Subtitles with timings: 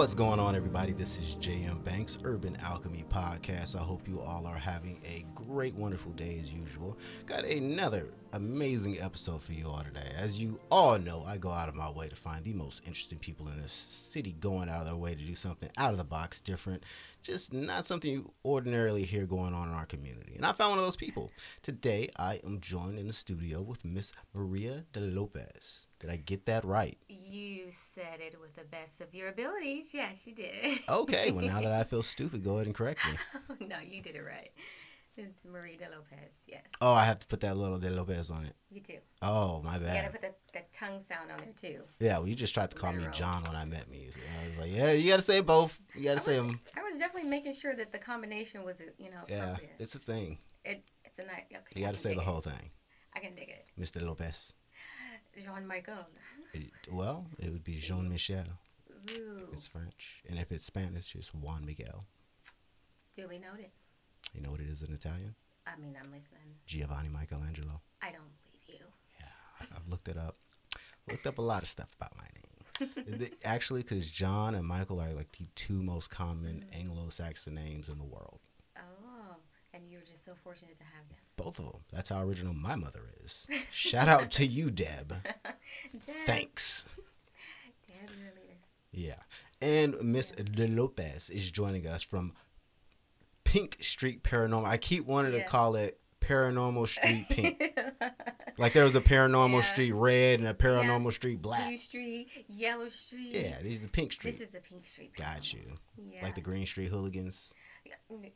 [0.00, 0.94] What's going on, everybody?
[0.94, 3.78] This is JM Banks, Urban Alchemy Podcast.
[3.78, 6.96] I hope you all are having a great, wonderful day as usual.
[7.26, 10.08] Got another amazing episode for you all today.
[10.16, 13.18] As you all know, I go out of my way to find the most interesting
[13.18, 16.04] people in this city, going out of their way to do something out of the
[16.04, 16.84] box, different,
[17.22, 20.34] just not something you ordinarily hear going on in our community.
[20.36, 21.30] And I found one of those people.
[21.62, 25.88] Today, I am joined in the studio with Miss Maria de Lopez.
[25.98, 26.96] Did I get that right?
[27.08, 29.92] You said it with the best of your abilities.
[29.92, 30.80] Yes, you did.
[30.88, 33.66] Okay, well, now that I feel stupid, go ahead and correct me.
[33.68, 34.50] no, you did it right.
[35.16, 36.62] It's Marie de Lopez, yes.
[36.80, 38.54] Oh, I have to put that little de Lopez on it.
[38.70, 38.94] You do.
[39.20, 39.94] Oh, my bad.
[39.96, 41.82] You gotta put the, the tongue sound on there too.
[41.98, 44.06] Yeah, well, you just tried to call me John when I met me.
[44.10, 45.78] So I was like, yeah, you got to say both.
[45.94, 46.60] You got I to say was, them.
[46.76, 50.38] I was definitely making sure that the combination was, you know, Yeah, it's a thing.
[50.64, 51.46] it, it's a night.
[51.50, 52.26] Okay, You got to say the it.
[52.26, 52.70] whole thing.
[53.14, 53.66] I can dig it.
[53.78, 54.00] Mr.
[54.02, 54.54] Lopez.
[55.36, 56.06] Jean Michael.
[56.54, 58.44] It- well, it would be Jean Michel.
[59.12, 60.22] Ooh, It's French.
[60.28, 62.04] And if it's Spanish, it's Juan Miguel.
[63.12, 63.70] duly noted.
[64.32, 65.34] You know what it is in Italian?
[65.66, 66.40] I mean, I'm listening.
[66.66, 67.80] Giovanni Michelangelo.
[68.02, 68.86] I don't believe you.
[69.18, 70.36] Yeah, I've looked it up.
[71.08, 73.30] Looked up a lot of stuff about my name.
[73.44, 78.04] Actually, because John and Michael are like the two most common Anglo-Saxon names in the
[78.04, 78.40] world.
[78.78, 79.36] Oh,
[79.74, 81.18] and you're just so fortunate to have them.
[81.36, 81.80] Both of them.
[81.92, 83.48] That's how original my mother is.
[83.70, 85.08] Shout out to you, Deb.
[85.92, 86.86] Deb, Thanks.
[87.86, 88.58] Deb, you're a leader.
[88.92, 89.20] Yeah.
[89.60, 92.32] And Miss De Lopez is joining us from
[93.50, 94.64] Pink Street Paranormal.
[94.66, 97.80] I keep wanting to call it Paranormal Street Pink.
[98.58, 99.60] like there was a Paranormal Yeah.
[99.62, 101.66] Street Red and a Paranormal Street Black.
[101.66, 103.30] Blue Street, Yellow Street.
[103.32, 104.30] Yeah, these are the Pink Street.
[104.30, 105.16] This is the Pink Street.
[105.16, 105.60] Got you.
[105.96, 106.22] Yeah.
[106.22, 107.52] Like the Green Street Hooligans.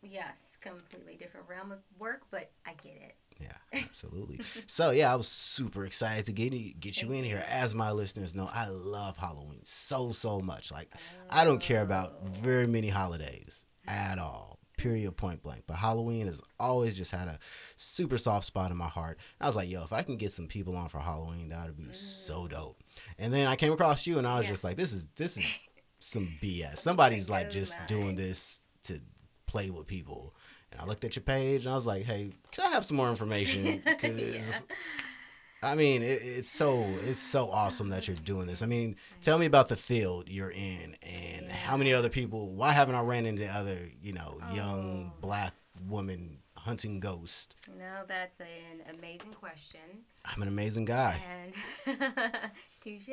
[0.02, 3.14] Yes, completely different realm of work, but I get it.
[3.40, 3.52] Yeah,
[3.84, 4.40] absolutely.
[4.66, 7.44] so yeah, I was super excited to get you, get you in here.
[7.48, 10.72] As my listeners know, I love Halloween so so much.
[10.72, 10.89] Like
[11.30, 12.27] I don't care about Oh.
[12.33, 14.58] very many holidays at all.
[14.84, 15.17] Period.
[15.17, 15.64] Point blank.
[15.67, 17.39] But Halloween has always just had a
[17.77, 19.18] super soft spot in my heart.
[19.40, 21.77] I was like, yo, if I can get some people on for Halloween, that would
[21.78, 22.77] be so dope.
[23.18, 24.48] And then I came across you, and I was Mm.
[24.48, 24.52] Yeah.
[24.52, 25.61] just like, this is this is
[26.00, 26.77] some BS.
[26.78, 29.00] Somebody's like just doing this to
[29.46, 30.33] play with people.
[30.70, 32.98] And I looked at your page, and I was like, hey, can I have some
[32.98, 33.80] more information?
[33.98, 34.64] 'Cause
[35.64, 38.63] I mean, it, it's so it's so awesome that you're doing this.
[38.63, 42.52] I mean, tell me about the field you're in, and how many other people.
[42.55, 45.20] Why haven't I ran into other, you know, young Oh.
[45.20, 45.55] black
[45.89, 47.67] women hunting ghosts?
[47.73, 49.80] You know, that's an amazing question.
[50.25, 51.20] I'm an amazing guy.
[51.86, 52.01] And
[52.81, 53.08] touche.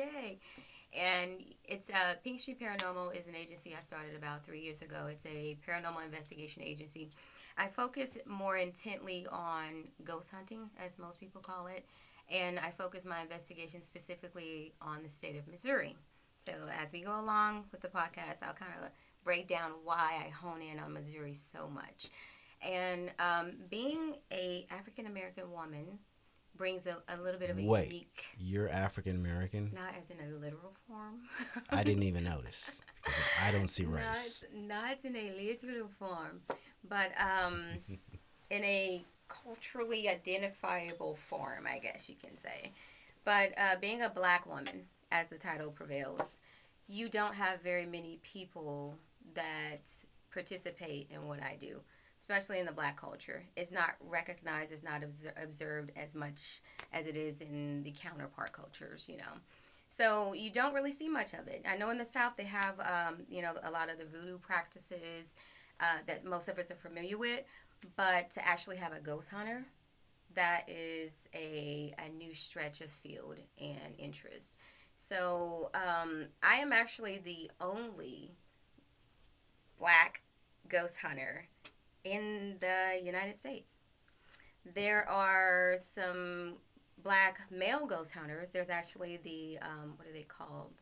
[0.94, 1.30] And
[1.64, 5.06] it's uh, Pink Street Paranormal is an agency I started about three years ago.
[5.10, 7.08] It's a paranormal investigation agency.
[7.56, 11.86] I focus more intently on ghost hunting, as most people call it,
[12.32, 15.94] and I focus my investigation specifically on the state of Missouri.
[16.38, 18.90] So as we go along with the podcast, I'll kind of
[19.24, 22.08] break down why I hone in on Missouri so much.
[22.68, 25.98] And um, being a African American woman
[26.56, 27.86] brings a, a little bit of a Wait.
[27.86, 29.70] unique You're African American.
[29.74, 31.20] not as in a literal form.
[31.70, 32.70] I didn't even notice.
[33.44, 34.44] I don't see race.
[34.54, 36.40] Not, not in a literal form,
[36.88, 37.62] but um,
[38.50, 39.04] in a
[39.44, 42.72] culturally identifiable form, I guess you can say.
[43.24, 46.40] But uh, being a black woman, as the title prevails,
[46.88, 48.96] you don't have very many people
[49.34, 49.90] that
[50.32, 51.80] participate in what I do,
[52.18, 53.44] especially in the black culture.
[53.56, 56.60] It's not recognized, it's not obs- observed as much
[56.92, 59.40] as it is in the counterpart cultures, you know.
[59.88, 61.64] So you don't really see much of it.
[61.68, 64.38] I know in the South they have, um, you know, a lot of the voodoo
[64.38, 65.36] practices
[65.80, 67.42] uh, that most of us are familiar with,
[67.96, 69.64] but to actually have a ghost hunter,
[70.34, 74.58] that is a, a new stretch of field and interest.
[74.94, 78.30] So um, I am actually the only
[79.78, 80.22] black
[80.68, 81.46] ghost hunter
[82.04, 83.76] in the United States.
[84.74, 86.54] There are some
[87.02, 88.50] black male ghost hunters.
[88.50, 90.72] There's actually the um, what are they called?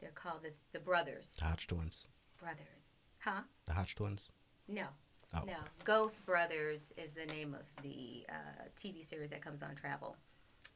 [0.00, 1.36] They're called the, the brothers.
[1.38, 2.08] The Hodge twins.
[2.40, 3.42] Brothers, huh?
[3.66, 4.32] The Hodge twins.
[4.66, 4.86] No,
[5.34, 5.42] Oh.
[5.46, 5.54] no.
[5.84, 10.16] Ghost Brothers is the name of the uh, TV series that comes on Travel,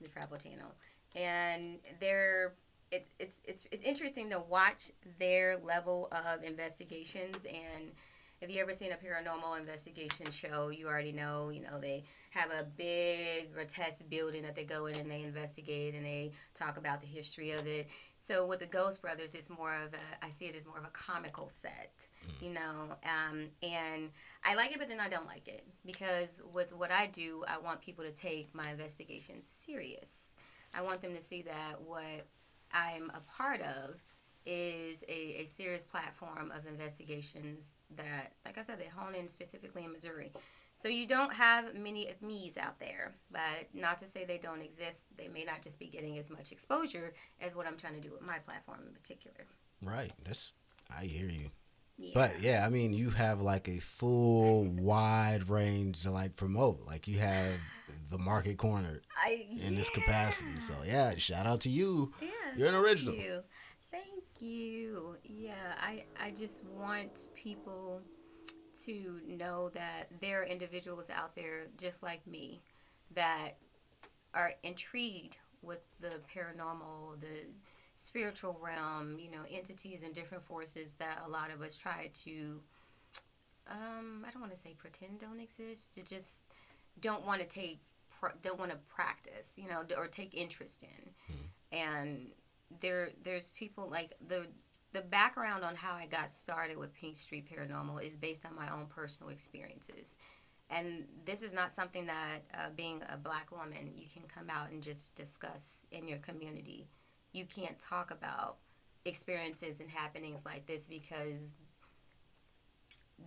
[0.00, 0.74] the Travel Channel,
[1.14, 2.54] and they're
[2.90, 7.92] it's it's it's it's interesting to watch their level of investigations and.
[8.42, 12.04] If you ever seen a paranormal investigation show, you already know, you know, they
[12.34, 16.76] have a big grotesque building that they go in and they investigate and they talk
[16.76, 17.88] about the history of it.
[18.18, 20.84] So with the Ghost Brothers, it's more of a, I see it as more of
[20.84, 22.06] a comical set,
[22.42, 24.10] you know, um, and
[24.44, 27.56] I like it, but then I don't like it because with what I do, I
[27.56, 30.34] want people to take my investigation serious.
[30.74, 32.26] I want them to see that what
[32.74, 33.98] I'm a part of
[34.46, 39.84] is a, a serious platform of investigations that, like I said, they hone in specifically
[39.84, 40.32] in Missouri.
[40.76, 44.60] So you don't have many of me's out there, but not to say they don't
[44.60, 45.06] exist.
[45.16, 48.12] They may not just be getting as much exposure as what I'm trying to do
[48.12, 49.46] with my platform in particular.
[49.82, 50.12] Right.
[50.24, 50.52] That's
[50.96, 51.50] I hear you.
[51.98, 52.12] Yeah.
[52.14, 56.86] But yeah, I mean, you have like a full wide range to like promote.
[56.86, 57.52] Like you have
[58.10, 60.58] the market cornered I, in this capacity.
[60.58, 62.12] So yeah, shout out to you.
[62.20, 63.14] Yeah, You're an original.
[63.14, 63.40] Thank you.
[64.40, 65.16] You.
[65.24, 68.00] Yeah, I, I just want people
[68.84, 72.60] to know that there are individuals out there just like me
[73.14, 73.52] that
[74.34, 77.46] are intrigued with the paranormal, the
[77.94, 82.60] spiritual realm, you know, entities and different forces that a lot of us try to
[83.70, 86.44] um, I don't want to say pretend don't exist, to just
[87.00, 87.80] don't want to take
[88.42, 91.78] don't want to practice, you know, or take interest in.
[91.78, 92.28] And
[92.80, 94.46] there there's people like the
[94.92, 98.72] the background on how I got started with Pink Street Paranormal is based on my
[98.72, 100.16] own personal experiences.
[100.70, 104.70] And this is not something that, uh, being a black woman, you can come out
[104.70, 106.88] and just discuss in your community.
[107.32, 108.56] You can't talk about
[109.04, 111.52] experiences and happenings like this because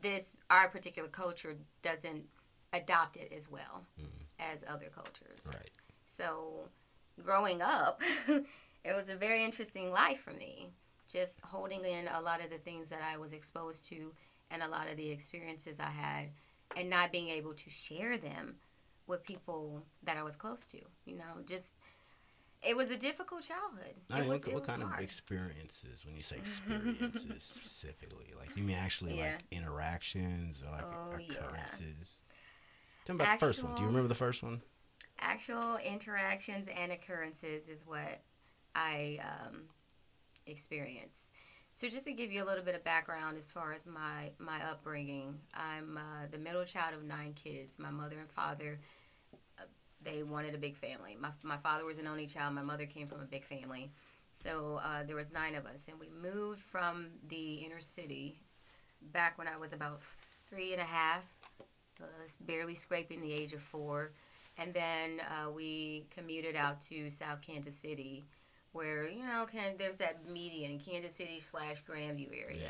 [0.02, 2.26] this, our particular culture, doesn't
[2.74, 3.86] adopt it as well
[4.40, 5.54] as other cultures.
[5.54, 5.70] Right.
[6.06, 6.68] So,
[7.24, 8.02] growing up,
[8.84, 10.70] it was a very interesting life for me.
[11.10, 14.14] Just holding in a lot of the things that I was exposed to
[14.52, 16.30] and a lot of the experiences I had,
[16.78, 18.56] and not being able to share them
[19.08, 20.80] with people that I was close to.
[21.06, 21.76] You know, just
[22.62, 24.00] it was a difficult childhood.
[24.12, 28.34] I mean, was, what, what kind of experiences when you say experiences specifically?
[28.38, 29.32] Like you mean actually Yeah.
[29.34, 31.36] like interactions or like Oh, yeah.
[31.36, 32.22] occurrences?
[33.06, 33.74] Tell me about the first one.
[33.76, 34.62] Do you remember the first one?
[35.22, 38.22] actual interactions and occurrences is what
[38.80, 39.62] I um,
[40.46, 41.34] experience.
[41.74, 44.58] So just to give you a little bit of background as far as my my
[44.70, 47.78] upbringing, I'm uh, the middle child of nine kids.
[47.78, 48.80] My mother and father,
[49.60, 49.64] uh,
[50.02, 51.18] they wanted a big family.
[51.20, 52.54] My my father was an only child.
[52.56, 53.92] My mother came from a big family.
[54.32, 58.40] So uh, there was nine of us, and we moved from the inner city
[59.12, 60.02] back when I was about
[60.50, 61.28] three and a half,
[62.42, 64.12] barely scraping the age of four
[64.60, 68.26] and then uh, we commuted out to South Kansas City,
[68.74, 72.70] where you know, can there's that median Kansas City slash Grandview area.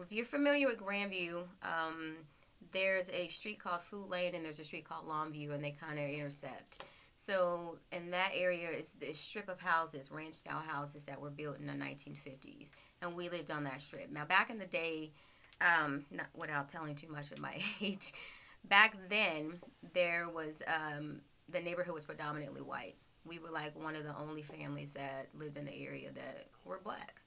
[0.00, 2.16] If you're familiar with Grandview, um,
[2.72, 5.98] there's a street called Food Lane and there's a street called Longview, and they kind
[5.98, 6.84] of intersect.
[7.16, 11.58] So in that area is this strip of houses, ranch style houses that were built
[11.58, 14.10] in the 1950s, and we lived on that strip.
[14.10, 15.10] Now back in the day,
[15.60, 18.12] um, not without telling too much of my age,
[18.64, 19.54] back then
[19.94, 22.94] there was um, the neighborhood was predominantly white.
[23.24, 26.80] We were like one of the only families that lived in the area that were
[26.82, 27.20] black.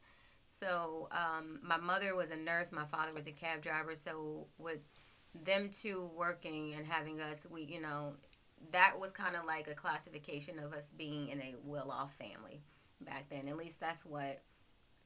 [0.48, 3.96] So um, my mother was a nurse, my father was a cab driver.
[3.96, 4.80] So with
[5.46, 8.14] them two working and having us, we you know,
[8.72, 12.62] that was kind of like a classification of us being in a well-off family
[13.02, 13.48] back then.
[13.48, 14.42] At least that's what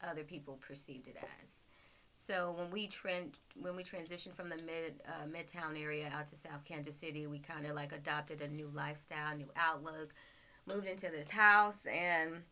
[0.03, 1.65] other people perceived it as.
[2.13, 6.35] So when we trend when we transitioned from the mid uh, midtown area out to
[6.35, 10.13] South Kansas City, we kind of like adopted a new lifestyle, new outlook,
[10.65, 12.43] moved into this house, and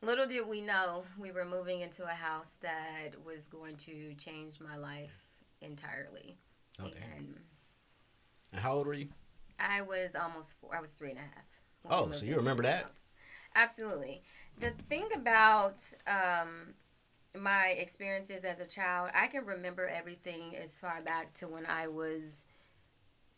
[0.00, 4.60] little did we know we were moving into a house that was going to change
[4.60, 6.36] my life entirely.
[6.80, 6.98] Okay.
[7.16, 7.36] And
[8.52, 9.08] And how old were you?
[9.58, 10.74] I was almost four.
[10.74, 11.62] I was three and a half.
[11.90, 12.84] Oh, so you remember that?
[12.84, 13.06] house.
[13.54, 14.22] Absolutely.
[14.58, 16.74] The thing about um,
[17.38, 21.88] my experiences as a child, I can remember everything as far back to when I
[21.88, 22.46] was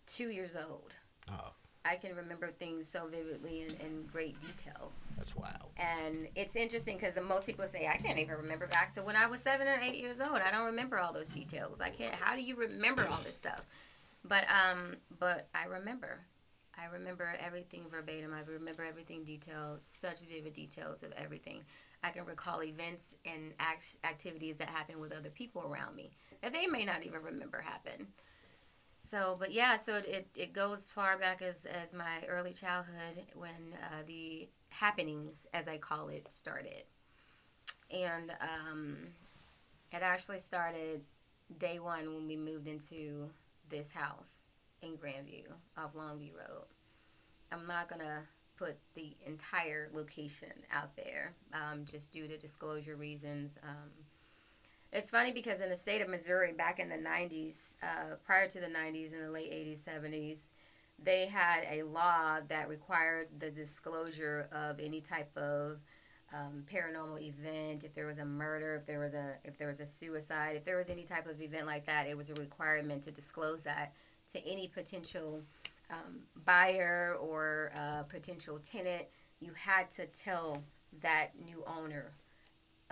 [0.06, 0.94] two years old.
[1.30, 1.52] Oh,
[1.84, 4.90] I can remember things so vividly in, in great detail.
[5.16, 5.70] that's wild.
[5.76, 9.26] And it's interesting because most people say, I can't even remember back to when I
[9.26, 10.38] was seven or eight years old.
[10.40, 11.80] I don't remember all those details.
[11.80, 13.64] I can't, how do you remember all this stuff?
[14.24, 16.20] But, um, but I remember.
[16.76, 18.32] I remember everything verbatim.
[18.34, 21.62] I remember everything detailed, such vivid details of everything.
[22.02, 26.10] I can recall events and act- activities that happened with other people around me
[26.42, 28.08] that they may not even remember happen.
[29.04, 33.76] So, but yeah, so it, it goes far back as, as my early childhood when
[33.82, 36.84] uh, the happenings, as I call it, started.
[37.90, 38.96] And um,
[39.92, 41.02] it actually started
[41.58, 43.28] day one when we moved into
[43.68, 44.38] this house
[44.80, 46.64] in Grandview off Longview Road.
[47.52, 48.22] I'm not going to
[48.56, 53.58] put the entire location out there um, just due to disclosure reasons.
[53.64, 53.90] Um,
[54.94, 58.60] it's funny because in the state of Missouri, back in the 90s, uh, prior to
[58.60, 60.52] the 90s, in the late 80s, 70s,
[61.02, 65.80] they had a law that required the disclosure of any type of
[66.32, 69.80] um, paranormal event, if there was a murder, if there was a if there was
[69.80, 73.02] a suicide, if there was any type of event like that, it was a requirement
[73.02, 73.92] to disclose that
[74.32, 75.42] to any potential
[75.90, 79.04] um, buyer or uh, potential tenant.
[79.40, 80.62] You had to tell
[81.00, 82.12] that new owner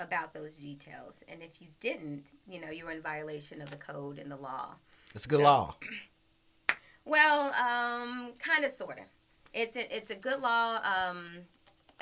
[0.02, 3.76] about those details, and if you didn't, you know, you were in violation of the
[3.76, 4.74] code and the law.
[5.14, 5.74] It's a good so, law.
[7.04, 9.06] Well, um, kind of, sort of.
[9.52, 10.76] It's a, it's a good law.
[10.76, 11.24] Um,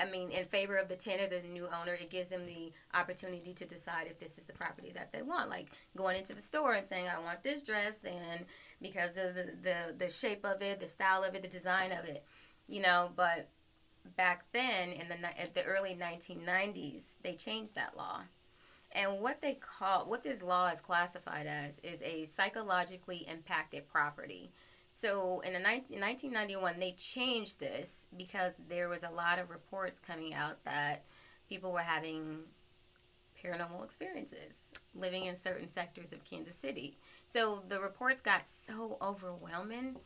[0.01, 3.53] I mean, in favor of the tenant, the new owner, it gives them the opportunity
[3.53, 5.51] to decide if this is the property that they want.
[5.51, 8.45] Like going into the store and saying, "I want this dress," and
[8.81, 12.05] because of the the, the shape of it, the style of it, the design of
[12.05, 12.25] it,
[12.69, 13.11] you know.
[13.17, 13.49] But
[14.17, 18.23] back then, in the at the early 1990s, they changed that law.
[18.93, 24.51] And what they call what this law is classified as is a psychologically impacted property.
[24.93, 30.01] So in, the, in 1991, they changed this because there was a lot of reports
[30.01, 31.05] coming out that
[31.49, 32.41] people were having
[33.43, 34.61] paranormal experiences
[34.95, 36.99] living in certain sectors of Kansas City.
[37.27, 39.97] So the reports got so overwhelming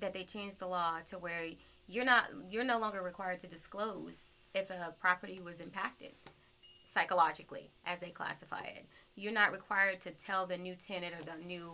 [0.00, 1.46] that they changed the law to where
[1.86, 6.12] you're not you're no longer required to disclose if a property was impacted
[6.84, 8.86] psychologically as they classify it.
[9.16, 11.72] You're not required to tell the new tenant or the new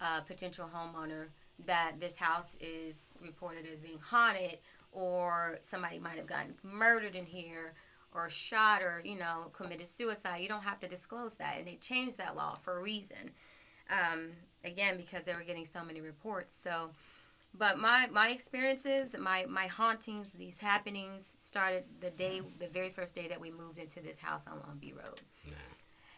[0.00, 1.26] uh, potential homeowner
[1.66, 4.58] that this house is reported as being haunted
[4.92, 7.74] or somebody might have gotten murdered in here
[8.14, 10.40] or shot or you know committed suicide.
[10.40, 13.30] You don't have to disclose that and they changed that law for a reason.
[13.90, 14.30] Um,
[14.64, 16.54] again because they were getting so many reports.
[16.54, 16.90] So
[17.56, 23.14] but my my experiences my my hauntings these happenings started the day the very first
[23.14, 25.20] day that we moved into this house on Longview Road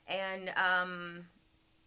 [0.06, 1.24] and um,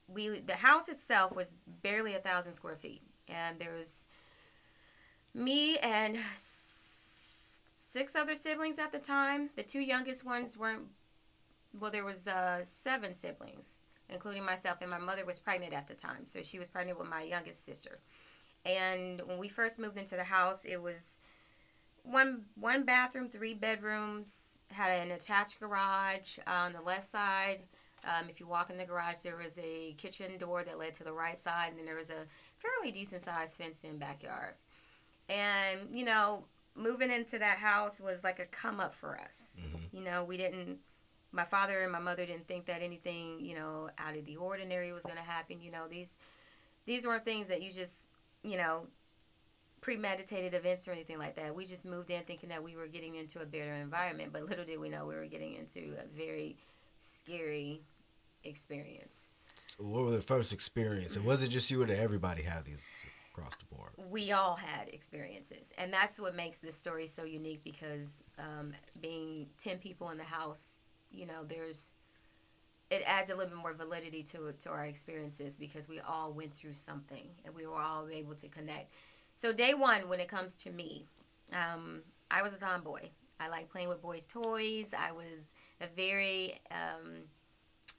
[0.07, 4.07] we the house itself was barely a thousand square feet and there was
[5.33, 6.17] me and
[7.87, 9.49] six other siblings at the time.
[9.55, 10.87] The two youngest ones weren't.
[11.79, 15.93] Well, there was uh, seven siblings, including myself, and my mother was pregnant at the
[15.93, 17.99] time, so she was pregnant with my youngest sister.
[18.65, 21.19] And when we first moved into the house, it was
[22.03, 27.61] one one bathroom, three bedrooms, had an attached garage on the left side.
[28.05, 31.03] Um, if you walk in the garage, there was a kitchen door that led to
[31.03, 32.25] the right side, and then there was a
[32.57, 34.53] fairly decent sized fenced in backyard.
[35.29, 36.45] And, you know,
[36.75, 39.59] moving into that house was like a come up for us.
[39.59, 39.97] Mm-hmm.
[39.97, 40.77] You know, we didn't,
[41.31, 44.93] my father and my mother didn't think that anything, you know, out of the ordinary
[44.93, 45.59] was going to happen.
[45.59, 46.17] You know, these,
[46.85, 48.06] these weren't things that you just,
[48.47, 48.87] you know,
[49.81, 51.55] premeditated events or anything like that.
[51.55, 54.65] We just moved in thinking that we were getting into a better environment, but little
[54.65, 56.57] did we know we were getting into a very
[56.99, 57.81] scary
[58.43, 59.33] experience.
[59.77, 61.15] What was the first experience?
[61.15, 63.91] And was it just you or did everybody have these across the board?
[64.09, 65.73] We all had experiences.
[65.77, 70.23] And that's what makes this story so unique because um, being 10 people in the
[70.23, 70.79] house,
[71.11, 71.95] you know, there's
[72.89, 76.53] it adds a little bit more validity to to our experiences because we all went
[76.53, 78.93] through something and we were all able to connect.
[79.35, 81.05] So day one, when it comes to me,
[81.53, 82.01] um,
[82.31, 83.09] I was a tomboy.
[83.39, 84.93] I like playing with boys' toys.
[84.97, 87.23] I was a very um,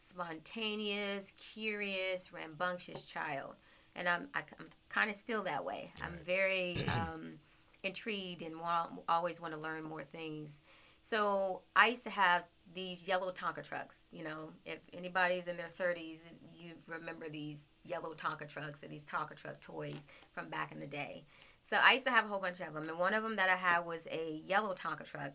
[0.01, 3.55] spontaneous, curious, rambunctious child.
[3.95, 5.93] And I'm, I, am i am kind of still that way.
[6.03, 7.35] I'm very um,
[7.83, 10.63] intrigued and wa- always want to learn more things.
[11.01, 12.45] So I used to have
[12.75, 14.09] these yellow Tonka trucks.
[14.13, 19.05] You know, if anybody's in their 30s, you remember these yellow Tonka trucks or these
[19.05, 21.25] Tonka truck toys from back in the day.
[21.61, 22.89] So I used to have a whole bunch of them.
[22.89, 25.33] And one of them that I had was a yellow Tonka truck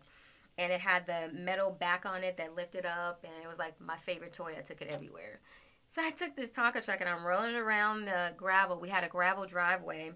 [0.56, 3.74] and it had the metal back on it that lifted up, and it was like
[3.80, 4.52] my favorite toy.
[4.56, 5.40] I took it everywhere.
[5.86, 8.80] So I took this Tonka truck and I'm rolling around the gravel.
[8.80, 10.12] We had a gravel driveway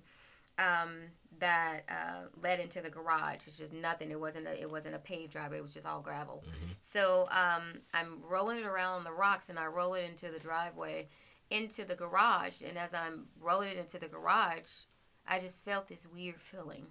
[0.58, 0.90] um,
[1.38, 3.46] that uh, led into the garage.
[3.46, 4.10] It's just nothing.
[4.10, 5.58] It wasn't a, it wasn't a paved driveway.
[5.58, 6.42] It was just all gravel.
[6.44, 6.72] Mm-hmm.
[6.82, 10.38] So um, I'm rolling it around on the rocks and I roll it into the
[10.38, 11.08] driveway,
[11.50, 12.62] into the garage.
[12.66, 14.82] And as I'm rolling it into the garage,
[15.26, 16.86] I just felt this weird feeling.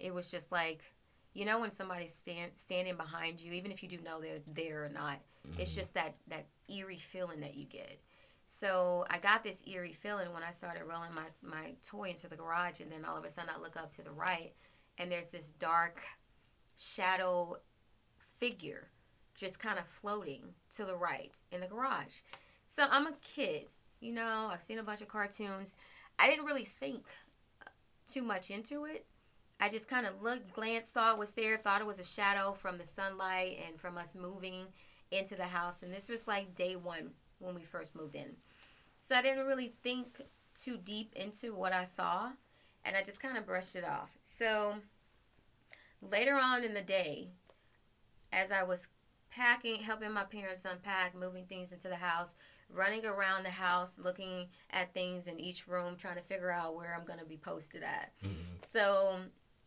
[0.00, 0.90] It was just like
[1.34, 4.84] you know when somebody's stand, standing behind you even if you do know they're there
[4.84, 5.60] or not mm-hmm.
[5.60, 7.98] it's just that that eerie feeling that you get
[8.46, 12.36] so i got this eerie feeling when i started rolling my, my toy into the
[12.36, 14.52] garage and then all of a sudden i look up to the right
[14.98, 16.02] and there's this dark
[16.76, 17.56] shadow
[18.18, 18.88] figure
[19.34, 22.20] just kind of floating to the right in the garage.
[22.68, 25.76] So i'm a kid you know i've seen a bunch of cartoons.
[26.18, 27.06] I didn't really think
[28.06, 29.04] too much into it.
[29.60, 32.52] I just kind of looked, glanced, saw it was there, thought it was a shadow
[32.52, 34.66] from the sunlight and from us moving
[35.10, 35.82] into the house.
[35.82, 37.10] And this was like day one
[37.44, 38.36] when we first moved in.
[39.00, 40.20] So I didn't really think
[40.54, 42.30] too deep into what I saw
[42.84, 44.16] and I just kind of brushed it off.
[44.24, 44.74] So
[46.00, 47.28] later on in the day,
[48.32, 48.88] as I was
[49.30, 52.34] packing, helping my parents unpack, moving things into the house,
[52.70, 56.94] running around the house, looking at things in each room, trying to figure out where
[56.96, 58.12] I'm going to be posted at.
[58.24, 58.36] Mm-hmm.
[58.60, 59.16] So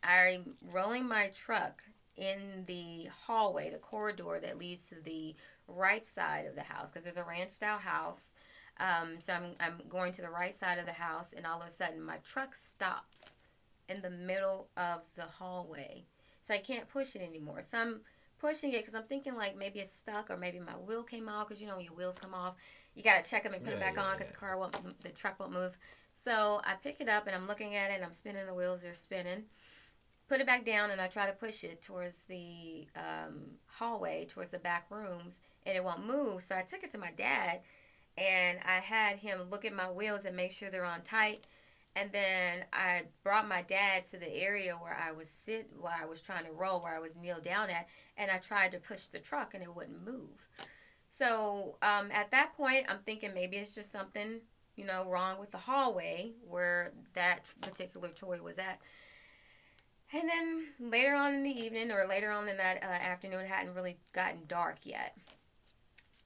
[0.04, 1.84] I'm rolling my truck
[2.16, 5.36] in the hallway, the corridor that leads to the
[5.68, 8.32] right side of the house, because there's a ranch style house.
[8.80, 11.68] Um, so I'm, I'm going to the right side of the house, and all of
[11.68, 13.32] a sudden my truck stops
[13.90, 16.06] in the middle of the hallway.
[16.42, 17.62] So I can't push it anymore.
[17.62, 18.02] So I'm
[18.40, 21.48] pushing it because I'm thinking like maybe it's stuck or maybe my wheel came off
[21.48, 22.56] because you know when your wheels come off,
[22.96, 24.34] you gotta check them and put yeah, them back yeah, on because yeah.
[24.34, 25.78] the car won't, the truck won't move.
[26.14, 28.82] So I pick it up and I'm looking at it and I'm spinning the wheels.
[28.82, 29.44] They're spinning.
[30.28, 34.50] Put it back down and I try to push it towards the um, hallway, towards
[34.50, 36.42] the back rooms, and it won't move.
[36.42, 37.62] So I took it to my dad,
[38.18, 41.46] and I had him look at my wheels and make sure they're on tight.
[41.96, 46.06] And then I brought my dad to the area where I was sit, where I
[46.06, 49.08] was trying to roll, where I was kneeled down at, and I tried to push
[49.08, 50.48] the truck and it wouldn't move.
[51.08, 54.42] So um, at that point, I'm thinking maybe it's just something,
[54.76, 58.80] you know, wrong with the hallway where that particular toy was at.
[60.14, 63.48] And then later on in the evening, or later on in that uh, afternoon, it
[63.48, 65.18] hadn't really gotten dark yet.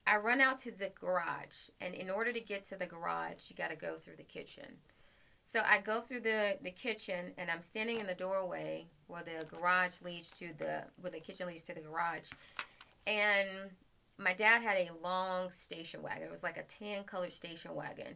[0.05, 3.55] I run out to the garage, and in order to get to the garage, you
[3.55, 4.65] got to go through the kitchen.
[5.43, 9.45] So I go through the, the kitchen and I'm standing in the doorway where the
[9.45, 12.29] garage leads to the where the kitchen leads to the garage.
[13.07, 13.49] And
[14.17, 16.23] my dad had a long station wagon.
[16.23, 18.15] It was like a tan colored station wagon.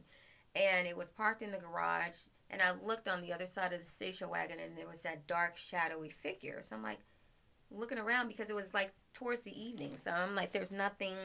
[0.56, 2.20] And it was parked in the garage.
[2.50, 5.28] And I looked on the other side of the station wagon and there was that
[5.28, 6.62] dark, shadowy figure.
[6.62, 7.00] So I'm like
[7.72, 9.98] looking around because it was like towards the evening.
[9.98, 11.16] So I'm like, there's nothing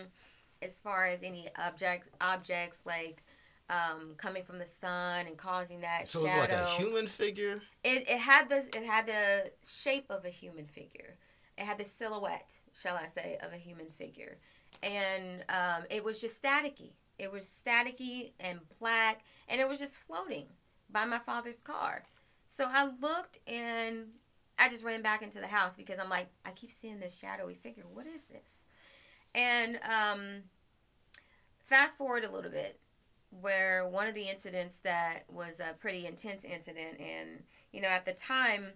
[0.63, 3.23] as far as any objects objects like
[3.69, 6.37] um, coming from the sun and causing that so shadow.
[6.37, 7.63] So it's like a human figure.
[7.85, 11.17] It, it had the it had the shape of a human figure.
[11.57, 14.39] It had the silhouette, shall I say, of a human figure,
[14.83, 16.93] and um, it was just staticky.
[17.19, 20.47] It was staticky and black, and it was just floating
[20.93, 22.03] by my father's car.
[22.47, 24.07] So I looked and
[24.59, 27.55] I just ran back into the house because I'm like, I keep seeing this shadowy
[27.55, 27.85] figure.
[27.93, 28.67] What is this?
[29.35, 30.43] And um,
[31.65, 32.81] fast forward a little bit
[33.41, 38.05] where one of the incidents that was a pretty intense incident and you know at
[38.05, 38.67] the time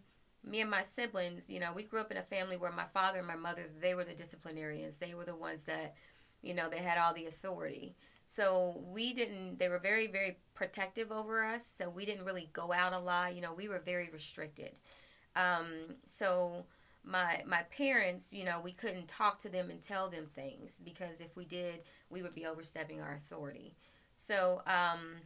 [0.44, 3.18] me and my siblings you know we grew up in a family where my father
[3.18, 5.94] and my mother they were the disciplinarians they were the ones that
[6.40, 11.10] you know they had all the authority so we didn't they were very very protective
[11.12, 14.08] over us so we didn't really go out a lot you know we were very
[14.12, 14.72] restricted
[15.36, 15.66] um,
[16.06, 16.64] so
[17.04, 21.20] my my parents you know we couldn't talk to them and tell them things because
[21.20, 23.74] if we did we would be overstepping our authority
[24.14, 25.16] so, um,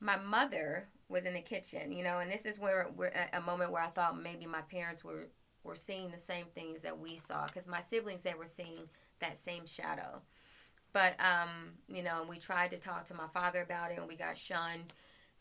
[0.00, 3.70] my mother was in the kitchen, you know, and this is where we're a moment
[3.72, 5.28] where I thought maybe my parents were
[5.64, 8.88] were seeing the same things that we saw because my siblings they were seeing
[9.20, 10.22] that same shadow.
[10.96, 11.50] But um,
[11.90, 14.94] you know, we tried to talk to my father about it and we got shunned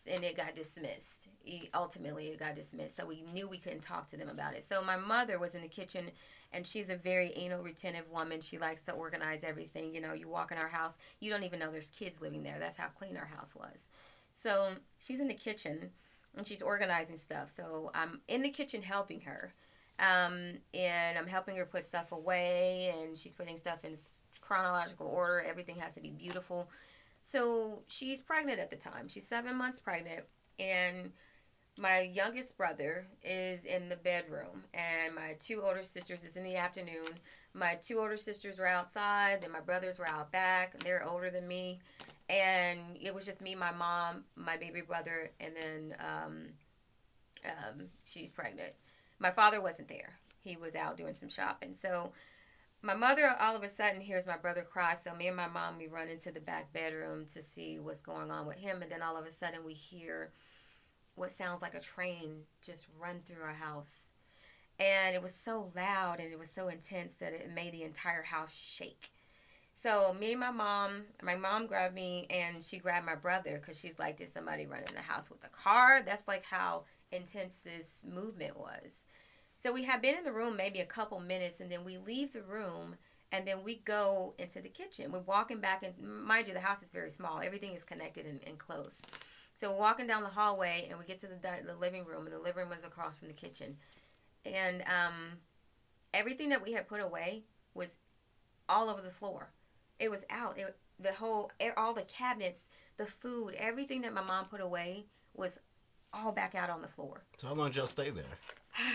[0.06, 1.30] and it got dismissed.
[1.74, 2.98] ultimately, it got dismissed.
[2.98, 4.66] So we knew we couldn't talk to them about it.
[4.66, 6.12] So my mother was in the kitchen,
[6.52, 8.42] and she's a very anal retentive woman.
[8.42, 9.94] She likes to organize everything.
[9.94, 12.58] You know, you walk in our house, you don't even know there's kids living there.
[12.60, 13.88] That's how clean our house was.
[14.34, 15.90] So she's in the kitchen,
[16.36, 17.48] and she's organizing stuff.
[17.48, 19.54] So I'm in the kitchen helping her.
[20.00, 23.96] Um, and I'm helping her put stuff away, and she's putting stuff in
[24.42, 25.44] chronological order.
[25.48, 26.70] Everything has to be beautiful
[27.26, 29.08] so she's pregnant at the time.
[29.08, 30.26] She's seven months pregnant,
[30.60, 31.12] and
[31.82, 36.56] my youngest brother is in the bedroom, and my two older sisters is in the
[36.56, 37.08] afternoon.
[37.56, 40.78] My two older sisters were outside, and my brothers were out back.
[40.84, 41.80] They're older than me,
[42.30, 46.44] and it was just me, my mom, my baby brother, and then um,
[47.44, 48.74] um, she's pregnant.
[49.20, 51.74] My father wasn't there; he was out doing some shopping.
[51.74, 52.12] So
[52.86, 54.94] my mother all of a sudden hears my brother cry.
[54.94, 58.30] So me and my mom we run into the back bedroom to see what's going
[58.30, 58.82] on with him.
[58.82, 60.32] And then all of a sudden we hear
[61.16, 64.14] what sounds like a train just run through our house.
[64.80, 68.22] And it was so loud and it was so intense that it made the entire
[68.22, 69.10] house shake.
[69.74, 73.80] So me and my mom my mom grabbed me and she grabbed my brother because
[73.80, 76.04] she's like did somebody run in the house with a car?
[76.06, 79.06] That's like how intense this movement was
[79.58, 82.34] so we have been in the room maybe a couple minutes, and then we leave
[82.34, 82.96] the room,
[83.32, 85.12] and then we go into the kitchen.
[85.12, 87.40] We're walking back, and mind you, the house is very small.
[87.40, 89.02] Everything is connected and, and close.
[89.56, 92.36] So we're walking down the hallway, and we get to the, the living room, and
[92.36, 93.78] the living room is across from the kitchen.
[94.46, 95.14] And um,
[96.14, 97.98] everything that we had put away was
[98.68, 99.52] all over the floor.
[100.00, 100.58] It was out.
[100.58, 105.60] It, the whole, all the cabinets, the food, everything that my mom put away was
[106.16, 107.22] all back out on the floor.
[107.38, 108.26] So how long did y'all stay there?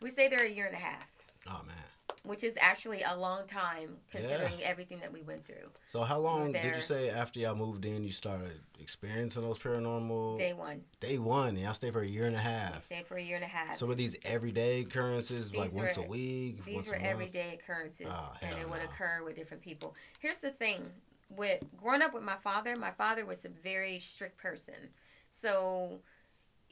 [0.00, 1.16] We stayed there a year and a half.
[1.48, 1.76] Oh man.
[2.24, 4.66] which is actually a long time considering yeah.
[4.66, 5.70] everything that we went through.
[5.88, 10.36] So how long did you say after y'all moved in you started experiencing those paranormal?
[10.36, 10.82] Day one.
[10.98, 11.56] Day one.
[11.56, 12.74] Y'all stayed for a year and a half.
[12.74, 13.76] We stayed for a year and a half.
[13.76, 16.64] So were these everyday occurrences, these like were, once a week?
[16.64, 19.94] These were everyday occurrences, oh, and it would occur with different people.
[20.18, 20.82] Here's the thing:
[21.28, 24.90] with growing up with my father, my father was a very strict person.
[25.30, 26.00] So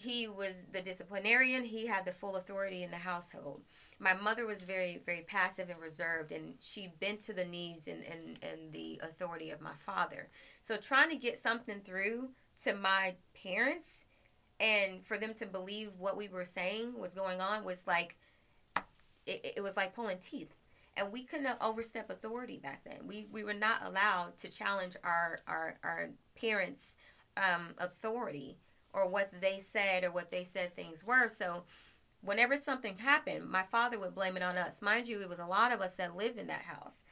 [0.00, 1.62] he was the disciplinarian.
[1.62, 3.60] He had the full authority in the household.
[3.98, 8.02] My mother was very very passive and reserved and she bent to the needs and,
[8.04, 10.28] and, and the authority of my father.
[10.62, 12.30] So trying to get something through
[12.62, 14.06] to my parents
[14.58, 18.16] and for them to believe what we were saying was going on was like
[19.26, 20.54] it, it was like pulling teeth.
[20.96, 23.06] And we couldn't overstep authority back then.
[23.06, 26.96] We, we were not allowed to challenge our our, our parents
[27.36, 28.56] um, authority
[28.92, 31.28] or what they said or what they said things were.
[31.28, 31.64] So
[32.22, 34.82] whenever something happened, my father would blame it on us.
[34.82, 37.02] Mind you, it was a lot of us that lived in that house.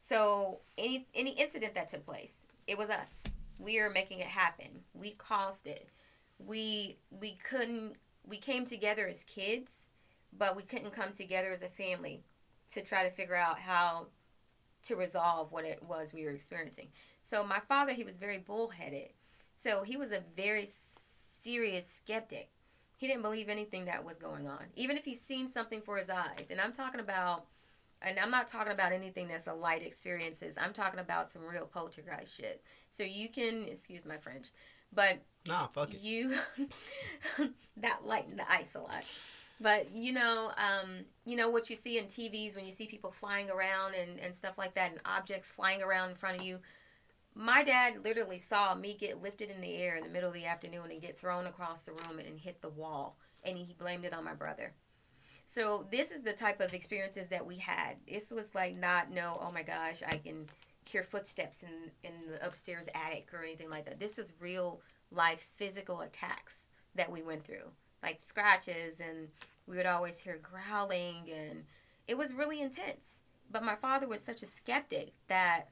[0.00, 3.24] So any any incident that took place, it was us.
[3.60, 4.68] We are making it happen.
[4.94, 5.88] We caused it.
[6.38, 7.96] We we couldn't
[8.26, 9.90] we came together as kids,
[10.36, 12.22] but we couldn't come together as a family
[12.70, 14.06] to try to figure out how
[14.82, 16.88] to resolve what it was we were experiencing.
[17.22, 19.10] So my father, he was very bullheaded.
[19.54, 20.64] So he was a very
[21.46, 22.50] serious skeptic.
[22.98, 26.10] He didn't believe anything that was going on, even if he's seen something for his
[26.10, 26.50] eyes.
[26.50, 27.44] And I'm talking about,
[28.02, 30.56] and I'm not talking about anything that's a light experiences.
[30.60, 32.62] I'm talking about some real poltergeist shit.
[32.88, 34.48] So you can, excuse my French,
[34.94, 36.00] but nah, fuck it.
[36.00, 36.30] You
[37.76, 39.04] that lighten the ice a lot.
[39.60, 40.90] But you know, um,
[41.24, 44.34] you know what you see in TVs when you see people flying around and, and
[44.34, 46.60] stuff like that, and objects flying around in front of you
[47.36, 50.46] my dad literally saw me get lifted in the air in the middle of the
[50.46, 54.14] afternoon and get thrown across the room and, hit the wall and he blamed it
[54.14, 54.72] on my brother.
[55.44, 57.96] So this is the type of experiences that we had.
[58.10, 60.46] This was like not no oh my gosh i can
[60.88, 64.00] hear footsteps in in the upstairs attic or anything like that.
[64.00, 67.70] This was real life physical attacks that we went through
[68.02, 69.28] like scratches and
[69.66, 71.64] we would always hear growling and
[72.08, 73.22] it was really intense.
[73.50, 75.68] But my father was such a skeptic that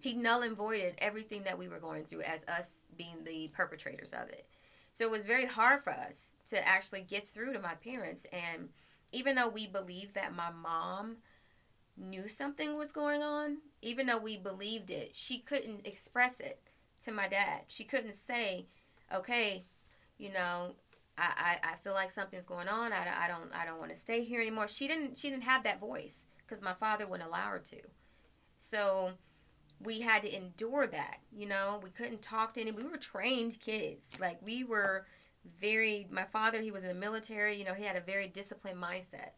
[0.00, 4.12] he null and voided everything that we were going through as us being the perpetrators
[4.12, 4.46] of it.
[4.92, 8.26] So it was very hard for us to actually get through to my parents.
[8.32, 8.68] And
[9.12, 11.16] even though we believed that my mom
[11.96, 16.58] knew something was going on, even though we believed it, she couldn't express it
[17.04, 17.62] to my dad.
[17.68, 18.66] She couldn't say,
[19.14, 19.64] okay,
[20.18, 20.74] you know,
[21.18, 22.92] I, I, I feel like something's going on.
[22.92, 24.68] I, I don't I don't want to stay here anymore.
[24.68, 27.80] She didn't she didn't have that voice because my father wouldn't allow her to.
[28.58, 29.12] So
[29.82, 31.18] we had to endure that.
[31.32, 32.70] You know, we couldn't talk to any.
[32.70, 34.16] We were trained kids.
[34.20, 35.06] Like we were
[35.60, 36.06] very.
[36.10, 37.56] My father, he was in the military.
[37.56, 39.30] You know, he had a very disciplined mindset,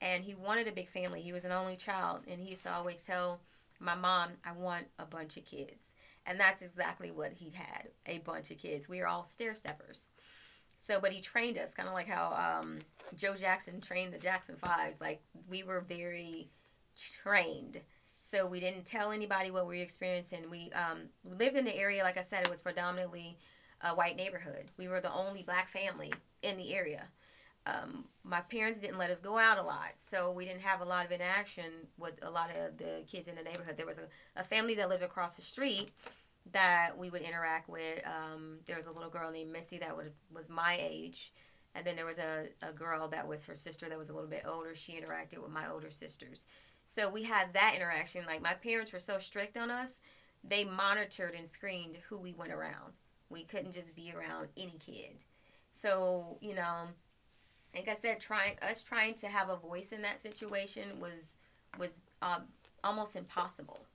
[0.00, 1.20] and he wanted a big family.
[1.20, 3.40] He was an only child, and he used to always tell
[3.80, 5.94] my mom, "I want a bunch of kids,"
[6.26, 7.88] and that's exactly what he had.
[8.06, 8.88] A bunch of kids.
[8.88, 10.10] We were all stair steppers.
[10.78, 12.80] So, but he trained us, kind of like how um,
[13.16, 15.00] Joe Jackson trained the Jackson Fives.
[15.00, 16.48] Like we were very
[16.96, 17.80] trained
[18.24, 20.48] so we didn't tell anybody what we were experiencing.
[20.48, 23.36] We um, lived in the area, like I said, it was predominantly
[23.80, 24.66] a white neighborhood.
[24.78, 27.02] We were the only black family in the area.
[27.66, 30.84] Um, my parents didn't let us go out a lot, so we didn't have a
[30.84, 31.64] lot of interaction
[31.98, 33.76] with a lot of the kids in the neighborhood.
[33.76, 34.06] There was a,
[34.36, 35.90] a family that lived across the street
[36.52, 38.06] that we would interact with.
[38.06, 41.32] Um, there was a little girl named Missy that was was my age,
[41.74, 44.30] and then there was a, a girl that was her sister that was a little
[44.30, 44.76] bit older.
[44.76, 46.46] She interacted with my older sisters.
[46.92, 48.26] So we had that interaction.
[48.26, 50.02] Like my parents were so strict on us,
[50.44, 52.98] they monitored and screened who we went around.
[53.30, 55.24] We couldn't just be around any kid.
[55.70, 56.88] So, you know,
[57.74, 61.38] like I said, trying us trying to have a voice in that situation was
[61.78, 62.40] was uh,
[62.84, 63.86] almost impossible.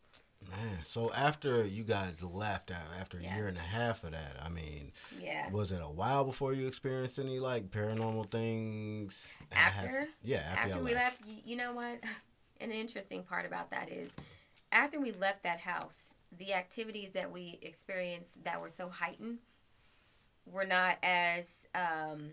[0.49, 3.35] Man, so after you guys left after a yeah.
[3.35, 6.65] year and a half of that, I mean, yeah, was it a while before you
[6.65, 9.37] experienced any like paranormal things?
[9.51, 11.27] After, yeah, after, after we left.
[11.27, 11.99] left, you know what?
[12.61, 14.15] an interesting part about that is
[14.71, 19.39] after we left that house, the activities that we experienced that were so heightened
[20.45, 22.31] were not as um,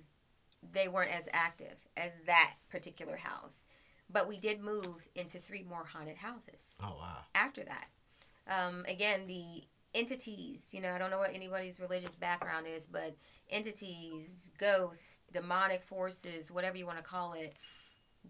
[0.72, 3.66] they weren't as active as that particular house.
[4.10, 6.78] But we did move into three more haunted houses.
[6.82, 7.18] Oh wow!
[7.34, 7.86] After that,
[8.46, 10.74] um, again the entities.
[10.74, 13.16] You know, I don't know what anybody's religious background is, but
[13.50, 17.54] entities, ghosts, demonic forces, whatever you want to call it,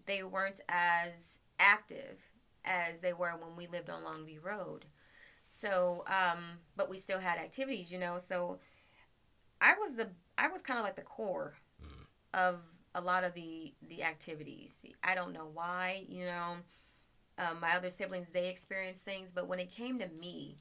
[0.05, 2.31] they weren't as active
[2.63, 4.85] as they were when we lived on Longview Road.
[5.47, 6.39] So, um,
[6.75, 8.17] but we still had activities, you know.
[8.17, 8.59] So,
[9.61, 12.39] I was the I was kind of like the core mm.
[12.39, 12.61] of
[12.93, 14.85] a lot of the the activities.
[15.03, 16.55] I don't know why, you know.
[17.37, 20.55] Um, my other siblings they experienced things, but when it came to me,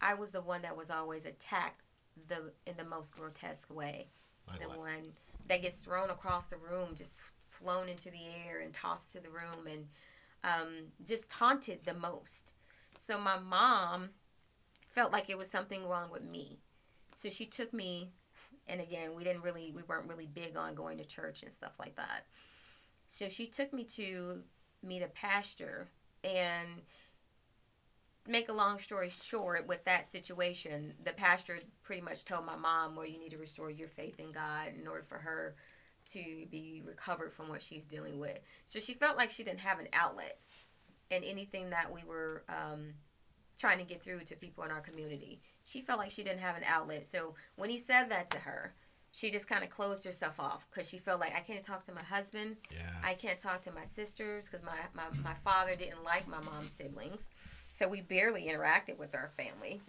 [0.00, 1.82] I was the one that was always attacked
[2.26, 4.08] the in the most grotesque way.
[4.46, 4.78] Like the what?
[4.78, 5.12] one
[5.46, 9.30] that gets thrown across the room, just flown into the air and tossed to the
[9.30, 9.86] room, and
[10.44, 12.54] um, just taunted the most.
[12.96, 14.10] So my mom
[14.88, 16.58] felt like it was something wrong with me,
[17.12, 18.10] so she took me.
[18.66, 21.78] And again, we didn't really, we weren't really big on going to church and stuff
[21.78, 22.26] like that.
[23.06, 24.42] So she took me to
[24.82, 25.88] meet a pastor,
[26.22, 26.82] and
[28.26, 32.94] make a long story short, with that situation, the pastor pretty much told my mom,
[32.94, 35.56] "Well, you need to restore your faith in God in order for her
[36.12, 39.78] to be recovered from what she's dealing with." So she felt like she didn't have
[39.78, 40.38] an outlet
[41.10, 42.94] in anything that we were um,
[43.58, 45.40] trying to get through to people in our community.
[45.64, 47.04] She felt like she didn't have an outlet.
[47.04, 48.74] So when he said that to her,
[49.10, 51.94] she just kind of closed herself off because she felt like I can't talk to
[51.94, 52.56] my husband.
[52.70, 52.90] Yeah.
[53.02, 56.70] I can't talk to my sisters because my, my, my father didn't like my mom's
[56.70, 57.30] siblings.
[57.72, 59.80] So we barely interacted with our family.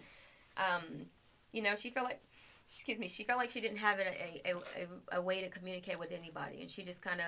[0.56, 1.06] Um,
[1.52, 2.22] you know, she felt like,
[2.70, 5.98] excuse me, she felt like she didn't have a, a, a, a way to communicate
[5.98, 6.60] with anybody.
[6.60, 7.26] And she just kind of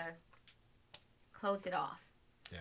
[1.33, 2.13] closed it off.
[2.53, 2.59] Yeah.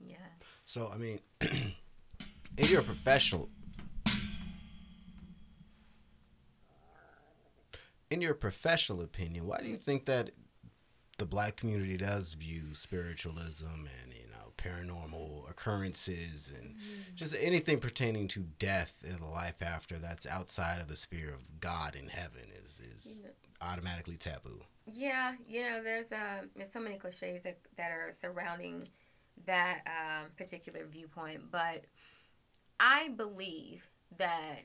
[0.00, 0.16] Yeah.
[0.64, 3.50] So I mean, if you're a professional,
[8.10, 10.30] in your professional opinion, why do you think that
[11.18, 14.12] the black community does view spiritualism and
[14.56, 16.74] paranormal occurrences and
[17.14, 21.94] just anything pertaining to death and life after that's outside of the sphere of God
[21.94, 23.34] in heaven is is You know-
[23.72, 24.60] automatically taboo?
[24.86, 28.82] Yeah, you know, there's uh, there's so many cliches that, that are surrounding
[29.44, 31.84] that um, particular viewpoint, but
[32.78, 33.88] I believe
[34.18, 34.60] that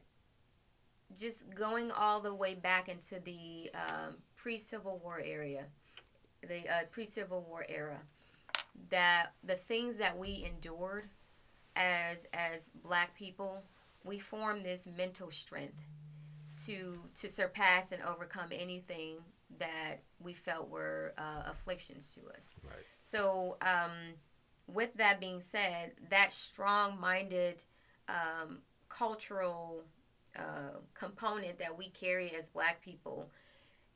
[1.18, 5.66] just going all the way back into the um, pre-Civil War area,
[6.48, 7.98] the uh, pre-Civil War era,
[8.90, 11.06] that the things that we endured
[11.76, 13.64] as as Black people,
[14.04, 15.82] we formed this mental strength
[16.66, 19.18] to to surpass and overcome anything
[19.60, 22.60] that we felt were uh, afflictions to us.
[22.64, 22.74] Right.
[23.04, 23.92] So, um,
[24.68, 27.64] with that being said, that strong minded
[28.08, 29.84] um, cultural
[30.38, 33.30] uh, component that we carry as black people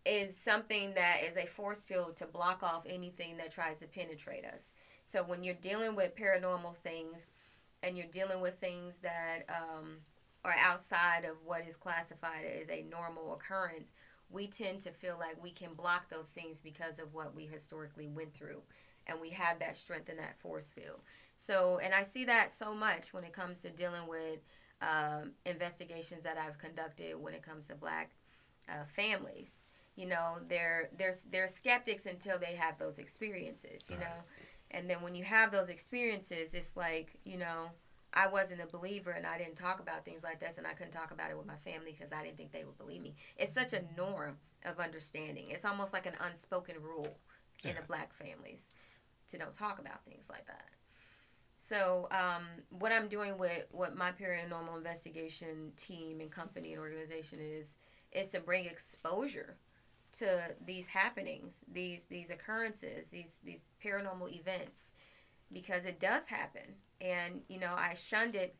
[0.05, 4.45] is something that is a force field to block off anything that tries to penetrate
[4.45, 4.73] us.
[5.03, 7.25] So, when you're dealing with paranormal things
[7.83, 9.97] and you're dealing with things that um,
[10.43, 13.93] are outside of what is classified as a normal occurrence,
[14.29, 18.07] we tend to feel like we can block those things because of what we historically
[18.07, 18.61] went through.
[19.07, 20.99] And we have that strength in that force field.
[21.35, 24.39] So and i see that so much when it comes to dealing with
[24.81, 28.11] um, investigations that i've conducted when it comes to black
[28.69, 29.61] uh, families
[29.95, 34.05] you know they're they're they're skeptics until they have those experiences you Right.
[34.05, 34.23] know
[34.71, 37.69] and then when you have those experiences it's like you know
[38.13, 40.93] I wasn't a believer and I didn't talk about things like this and I couldn't
[40.93, 43.15] talk about it with my family because I didn't think they would believe me.
[43.35, 45.47] It's such a norm of understanding.
[45.49, 47.19] It's almost like an unspoken rule
[47.65, 48.71] in the black families
[49.27, 50.69] to don't talk about things like that.
[51.57, 57.39] So, um, what I'm doing with what my paranormal investigation team and company and organization
[57.39, 57.77] is
[58.11, 59.57] is to bring exposure
[60.19, 64.95] to these happenings, these these occurrences, these these paranormal events,
[65.51, 66.75] because it does happen.
[67.01, 68.55] And you know, I shunned it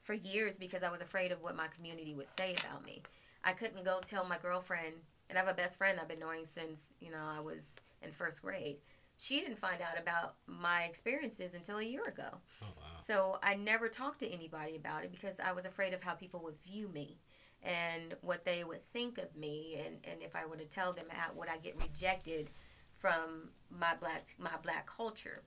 [0.00, 3.02] for years because I was afraid of what my community would say about me.
[3.44, 4.94] I couldn't go tell my girlfriend,
[5.28, 8.12] and I have a best friend I've been knowing since you know I was in
[8.12, 8.80] first grade.
[9.18, 12.28] She didn't find out about my experiences until a year ago.
[12.62, 12.86] Oh wow.
[12.98, 16.40] So I never talked to anybody about it because I was afraid of how people
[16.44, 17.18] would view me
[17.62, 21.06] and what they would think of me and, and if I were to tell them
[21.10, 22.50] how would I get rejected
[22.92, 25.42] from my black my black culture.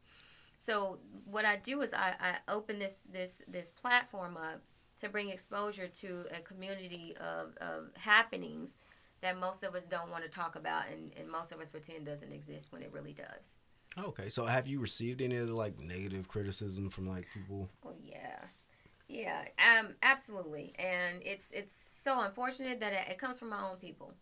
[0.58, 4.62] So what I do is I, I open this this this platform up
[4.99, 8.78] to bring exposure to a community of, of happenings
[9.21, 12.06] that most of us don't want to talk about and, and most of us pretend
[12.06, 13.58] doesn't exist when it really does.
[13.97, 17.69] Okay, so have you received any of the like negative criticism from like people?
[17.84, 18.39] Well, yeah,
[19.08, 19.46] yeah,
[19.80, 24.13] um, absolutely, and it's it's so unfortunate that it, it comes from my own people,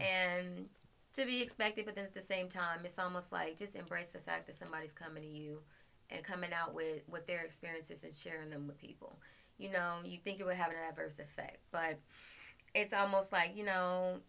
[0.00, 0.68] and
[1.12, 1.84] to be expected.
[1.84, 4.92] But then at the same time, it's almost like just embrace the fact that somebody's
[4.92, 5.60] coming to you
[6.10, 9.18] and coming out with with their experiences and sharing them with people.
[9.58, 11.98] You know, you think it would have an adverse effect, but
[12.74, 14.20] it's almost like you know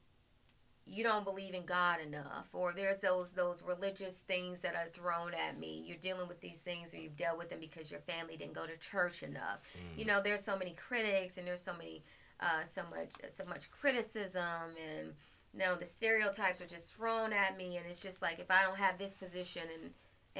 [0.89, 5.33] you don't believe in God enough, or there's those those religious things that are thrown
[5.33, 5.83] at me.
[5.85, 8.65] You're dealing with these things, or you've dealt with them because your family didn't go
[8.65, 9.69] to church enough.
[9.97, 12.03] You know, there's so many critics, and there's so many,
[12.39, 15.13] uh, so much, so much criticism, and
[15.53, 18.77] no, the stereotypes are just thrown at me, and it's just like if I don't
[18.77, 19.91] have this position in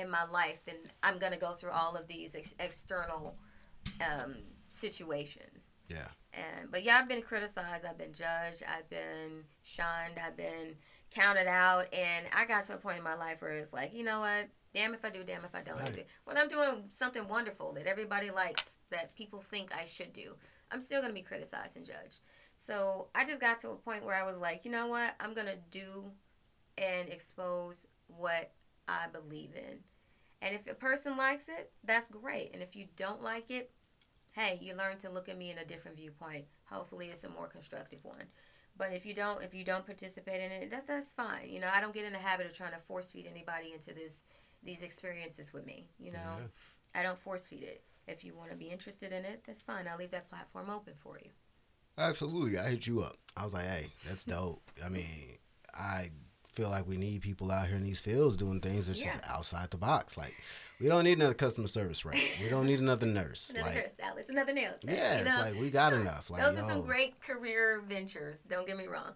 [0.01, 3.35] in my life, then I'm gonna go through all of these ex- external
[3.99, 4.35] um,
[4.69, 5.75] situations.
[5.89, 6.07] Yeah.
[6.37, 10.75] And but yeah, I've been criticized, I've been judged, I've been shunned, I've been
[11.11, 14.03] counted out, and I got to a point in my life where it's like, you
[14.03, 14.47] know what?
[14.73, 15.79] Damn if I do, damn if I don't.
[15.79, 15.95] Right.
[15.95, 16.01] do.
[16.25, 20.35] When I'm doing something wonderful that everybody likes, that people think I should do,
[20.71, 22.21] I'm still gonna be criticized and judged.
[22.55, 25.15] So I just got to a point where I was like, you know what?
[25.19, 26.11] I'm gonna do
[26.77, 28.51] and expose what
[28.87, 29.79] I believe in.
[30.41, 32.51] And if a person likes it, that's great.
[32.53, 33.71] And if you don't like it,
[34.37, 36.45] hey, you learn to look at me in a different viewpoint.
[36.69, 38.25] Hopefully it's a more constructive one.
[38.77, 41.49] But if you don't if you don't participate in it, that that's fine.
[41.49, 43.93] You know, I don't get in the habit of trying to force feed anybody into
[43.93, 44.23] this
[44.63, 45.89] these experiences with me.
[45.99, 46.19] You know.
[46.39, 46.99] Yeah.
[46.99, 47.83] I don't force feed it.
[48.07, 49.87] If you want to be interested in it, that's fine.
[49.87, 51.29] I'll leave that platform open for you.
[51.97, 52.57] Absolutely.
[52.57, 53.17] I hit you up.
[53.35, 54.61] I was like, hey, that's dope.
[54.85, 55.37] I mean,
[55.75, 56.09] I
[56.57, 59.69] feel like we need people out here in these fields doing things that's just outside
[59.69, 60.17] the box.
[60.17, 60.33] Like,
[60.81, 62.15] we don't need another customer service rep.
[62.41, 63.51] We don't need another nurse.
[63.55, 64.95] Another like, hairstylist, another nail tech.
[64.95, 65.41] yeah, you it's know?
[65.41, 66.31] like we got enough.
[66.31, 68.41] Like, Those are some great career ventures.
[68.41, 69.11] Don't get me wrong,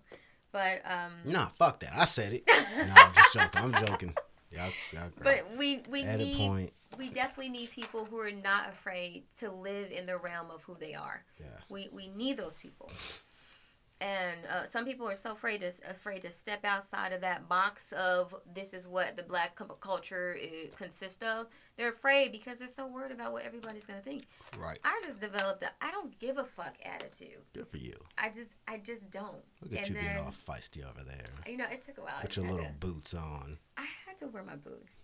[0.51, 1.93] but um, Nah, fuck that.
[1.95, 2.43] I said it.
[2.77, 3.61] no, I'm just joking.
[3.63, 4.13] I'm joking.
[4.51, 6.73] Y'all, y'all but we we at a need point.
[6.97, 10.75] we definitely need people who are not afraid to live in the realm of who
[10.75, 11.23] they are.
[11.39, 11.45] Yeah.
[11.69, 12.91] We we need those people.
[14.01, 17.91] And uh, some people are so afraid to afraid to step outside of that box
[17.91, 21.47] of this is what the black culture uh, consists of.
[21.77, 24.25] They're afraid because they're so worried about what everybody's gonna think.
[24.57, 24.79] Right.
[24.83, 27.37] I just developed a I don't give a fuck attitude.
[27.53, 27.93] Good for you.
[28.17, 29.43] I just I just don't.
[29.61, 31.29] Look at and you then being all feisty over there.
[31.47, 32.13] you know it took a while.
[32.21, 33.59] Put your little to- boots on.
[33.77, 34.97] I had to wear my boots.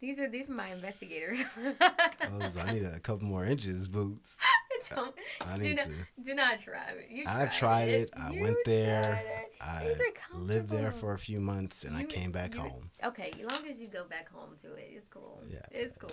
[0.00, 1.44] These are these are my investigators.
[1.80, 4.38] I, was, I need a couple more inches boots.
[4.94, 5.14] Don't-
[5.46, 6.22] I do need not to.
[6.22, 7.06] do not try it.
[7.10, 8.10] You I tried it.
[8.16, 9.02] I You went there.
[9.12, 9.44] tried it.
[9.60, 12.90] I lived there for a few months and I came back home.
[13.04, 15.42] Okay, as long as you go back home to it, it's cool.
[15.50, 15.58] Yeah.
[15.70, 16.10] it's cool.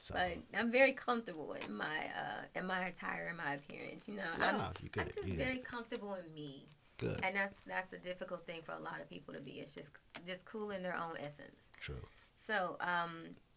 [0.00, 4.08] So, But I'm very comfortable in my uh in my attire and my appearance.
[4.08, 5.44] You know, I'm, Nah, you I'm just you good.
[5.46, 6.66] very comfortable in me,
[6.96, 7.20] good.
[7.24, 9.52] and that's that's the difficult thing for a lot of people to be.
[9.62, 9.92] It's just
[10.24, 11.72] just cool in their own essence.
[11.80, 12.00] True.
[12.36, 13.12] So, um,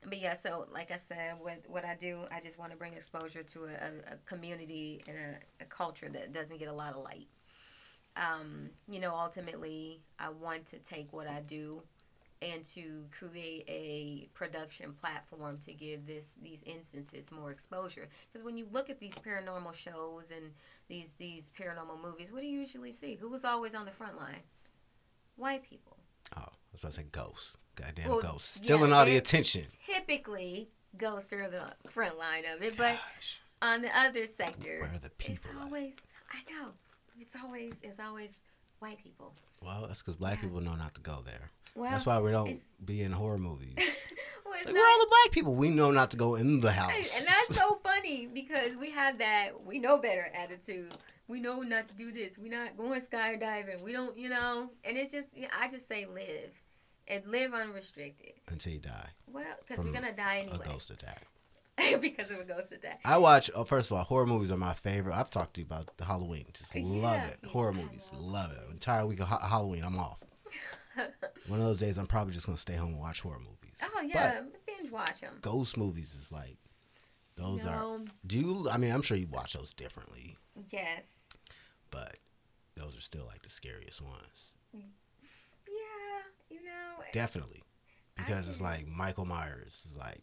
[0.08, 2.94] but yeah, so like I said, with what I do, I just want to bring
[2.94, 7.04] exposure to a, a, community and a, a culture that doesn't get a lot of
[7.04, 7.28] light.
[8.18, 11.82] Um, you know, ultimately, I want to take what I do
[12.42, 18.10] and to create a production platform to give this these instances more exposure.
[18.28, 20.52] Because when you look at these paranormal shows and
[20.88, 23.16] these these paranormal movies, what do you usually see?
[23.16, 24.42] Who was always on the front line?
[25.36, 25.98] White people.
[26.36, 27.58] Oh, I was about to say ghosts.
[27.76, 28.58] Goddamn Well, ghosts.
[28.58, 29.64] yeah, Stealing all the attention.
[29.86, 33.40] typically ghosts are the front line of it, but Gosh.
[33.62, 35.64] on the other sector, Where are the it's people at?
[35.66, 36.00] always
[36.32, 36.70] I know
[37.20, 38.42] it's always it's always
[38.80, 39.34] white people.
[39.62, 40.44] Well, that's because black Yeah.
[40.50, 41.52] people know not to go there.
[41.76, 43.76] Well, that's why we don't be in horror movies.
[44.46, 45.56] well, it's like, not, where are all the black people?
[45.56, 47.20] We know not to go in the house.
[47.20, 50.92] and that's so funny because we have that we know better attitude.
[51.30, 52.38] We know not to do this.
[52.38, 53.82] We're not going skydiving.
[53.86, 54.70] We don't, you know.
[54.84, 56.62] And it's just, yeah, I just say live,
[57.12, 58.34] and live unrestricted.
[58.48, 59.10] Until you die.
[59.32, 60.58] Well, because we're gonna die anyway.
[60.66, 61.28] A ghost attack.
[62.02, 63.00] because of a ghost attack.
[63.06, 63.50] I watch.
[63.56, 65.16] Oh, first of all, horror movies are my favorite.
[65.16, 66.46] I've talked to you about the Halloween.
[66.54, 66.84] Just Yeah.
[66.84, 67.50] love it.
[67.50, 68.72] Horror Yeah, movies, love it.
[68.72, 70.24] Entire week of ha- Halloween, I'm off.
[70.96, 73.78] One of those days, I'm probably just gonna stay home and watch horror movies.
[73.82, 75.34] oh yeah, binge watch them.
[75.42, 76.58] Ghost movies is like
[77.36, 78.00] those are.
[78.28, 78.70] Do you?
[78.70, 81.30] I mean, I'm sure you watch those differently, Yes.
[81.90, 82.18] but
[82.76, 84.54] those are still like the scariest ones.
[87.06, 87.12] Know.
[87.14, 87.64] Definitely,
[88.18, 90.20] because it's like Michael Myers is like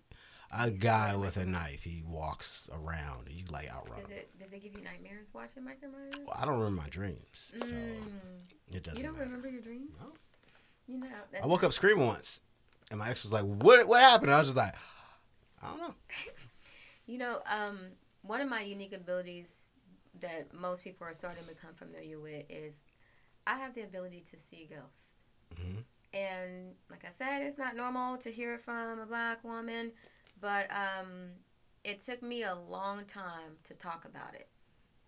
[0.52, 1.82] a He's guy with a knife.
[1.82, 4.18] He walks around and you like outrun Does him.
[4.18, 6.14] it does it give you nightmares watching Michael Myers?
[6.26, 8.20] Well, I don't remember my dreams, so Mm.
[8.72, 9.24] it doesn't You don't matter.
[9.26, 9.96] remember your dreams?
[10.00, 10.12] No.
[10.86, 11.08] You know.
[11.42, 12.40] I woke up screaming once,
[12.90, 13.86] and my ex was like, "What?
[13.88, 14.74] What happened?" I was just like,
[15.62, 15.94] "I don't know."
[17.06, 17.78] You know, um,
[18.20, 19.72] one of my unique abilities
[20.20, 22.82] that most people are starting to become familiar with is
[23.46, 25.24] I have the ability to see ghosts.
[25.54, 25.84] Mhm.
[26.12, 29.92] And like I said, it's not normal to hear it from a black woman,
[30.40, 31.30] but um,
[31.84, 34.48] it took me a long time to talk about it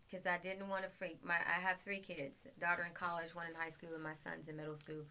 [0.07, 1.25] because I didn't want to freak.
[1.25, 4.49] My I have three kids: daughter in college, one in high school, and my son's
[4.49, 5.05] in middle school.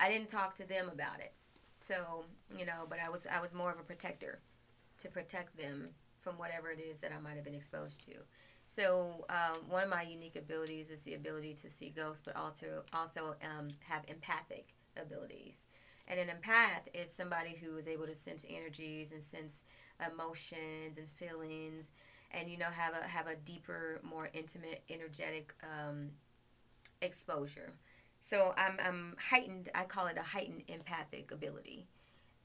[0.00, 1.32] I didn't talk to them about it,
[1.80, 2.24] so
[2.56, 2.86] you know.
[2.88, 4.38] But I was I was more of a protector
[4.98, 5.86] to protect them
[6.20, 8.14] from whatever it is that I might have been exposed to.
[8.66, 12.84] So um, one of my unique abilities is the ability to see ghosts, but also
[12.92, 15.66] also um, have empathic abilities.
[16.08, 19.64] And an empath is somebody who is able to sense energies and sense
[20.04, 21.92] emotions and feelings,
[22.32, 26.10] and you know have a have a deeper, more intimate, energetic um,
[27.00, 27.72] exposure.
[28.20, 29.68] So I'm, I'm heightened.
[29.74, 31.86] I call it a heightened empathic ability.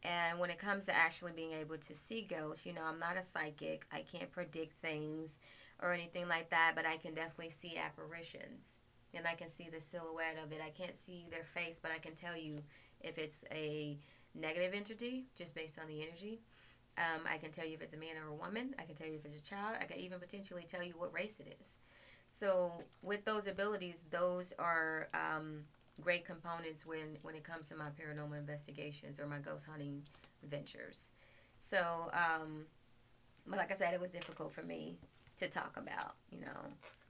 [0.03, 3.18] And when it comes to actually being able to see ghosts, you know, I'm not
[3.18, 3.86] a psychic.
[3.91, 5.39] I can't predict things
[5.82, 8.80] or anything like that, but I can definitely see apparitions.
[9.13, 10.59] And I can see the silhouette of it.
[10.63, 12.61] I can't see their face, but I can tell you
[13.01, 13.97] if it's a
[14.36, 16.39] negative entity just based on the energy.
[16.97, 18.75] Um, I can tell you if it's a man or a woman.
[18.80, 19.78] I can tell you if it's a child.
[19.80, 21.80] I can even potentially tell you what race it is.
[22.30, 25.63] So with those abilities, those are um,
[26.01, 30.01] great components when when it comes to my paranormal investigations or my ghost hunting
[30.43, 31.11] ventures.
[31.55, 32.65] So, um,
[33.47, 34.97] but like I said, it was difficult for me
[35.38, 36.15] to talk about.
[36.31, 36.59] You know,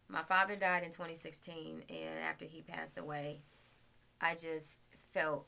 [0.09, 3.41] my father died in 2016, and after he passed away,
[4.21, 5.47] I just felt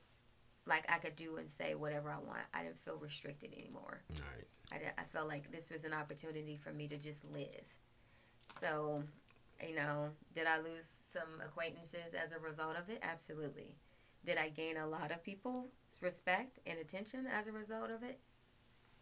[0.66, 2.46] like I could do and say whatever I want.
[2.54, 4.02] I didn't feel restricted anymore.
[4.12, 4.46] Right.
[4.98, 7.78] I, I felt like this was an opportunity for me to just live.
[8.50, 9.04] So
[9.68, 13.00] you know, did I lose some acquaintances as a result of it?
[13.04, 13.76] Absolutely.
[14.26, 15.70] Did I gain a lot of people's
[16.02, 18.20] respect and attention as a result of it?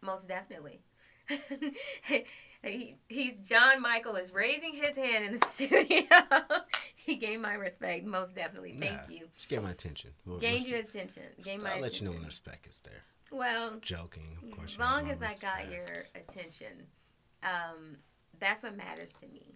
[0.02, 0.80] Most definitely.
[2.62, 6.02] he, he's John Michael is raising his hand in the studio.
[6.96, 8.72] he gained my respect, most definitely.
[8.72, 9.28] Thank Nah, you.
[9.34, 10.10] Just get my attention.
[10.26, 11.24] Well, Gained your attention.
[11.42, 12.06] Gained my I'll let attention.
[12.06, 13.02] you know when respect is there.
[13.30, 14.72] Well, Joking, of course.
[14.74, 15.84] as long as I got your
[16.14, 16.86] attention,
[17.42, 17.96] um,
[18.38, 19.54] that's what matters to me.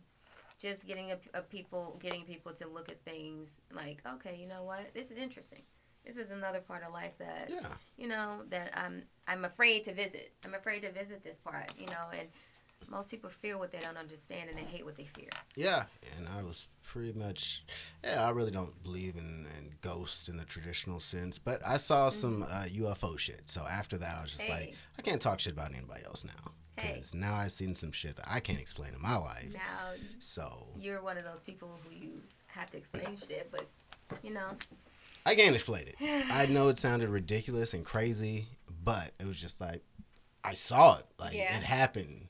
[0.59, 4.63] Just getting a, a people, getting people to look at things like, okay, you know
[4.63, 5.63] what, this is interesting.
[6.05, 7.67] This is another part of life that Yeah.
[7.97, 10.33] you know that I'm I'm afraid to visit.
[10.45, 12.29] I'm afraid to visit this part, you know, and
[12.89, 15.29] most people fear what they don't understand and they hate what they fear.
[15.55, 15.85] Yeah,
[16.19, 17.63] and I was pretty much,
[18.03, 22.09] yeah, I really don't believe in, in ghosts in the traditional sense, but I saw
[22.11, 23.43] some uh, UFO shit.
[23.47, 24.53] So after that, I was just Mm-hmm.
[24.53, 24.67] Hey.
[24.67, 26.51] like, I can't talk shit about anybody else now.
[26.77, 26.95] Hey.
[26.95, 29.53] Because now I've seen some shit that I can't explain in my life.
[29.55, 33.67] Now So you're one of those people who you have to explain shit, but
[34.25, 34.57] you know,
[35.25, 35.97] I can't explain it.
[36.33, 38.47] I know it sounded ridiculous and crazy,
[38.85, 39.83] but it was just like,
[40.45, 41.05] I saw it.
[41.19, 41.57] Like, Yeah.
[41.57, 42.29] it happened.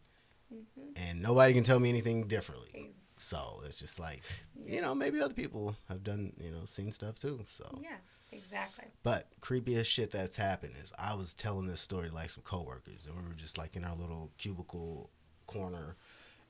[0.53, 0.93] Mhm.
[0.97, 2.95] And nobody can tell me anything differently.
[3.19, 4.23] So it's just like,
[4.67, 7.47] you know, maybe other people have done, you know, seen stuff too.
[7.49, 7.65] So.
[7.81, 7.97] yeah,
[8.33, 8.85] exactly.
[9.03, 13.07] But creepiest shit that's happened is I was telling this story to like some coworkers,
[13.07, 15.09] and we were just like in our little cubicle
[15.47, 15.97] corner,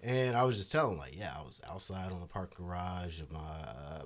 [0.00, 3.30] and I was just telling like, yeah, I was outside on the parking garage of
[3.30, 4.02] my uh,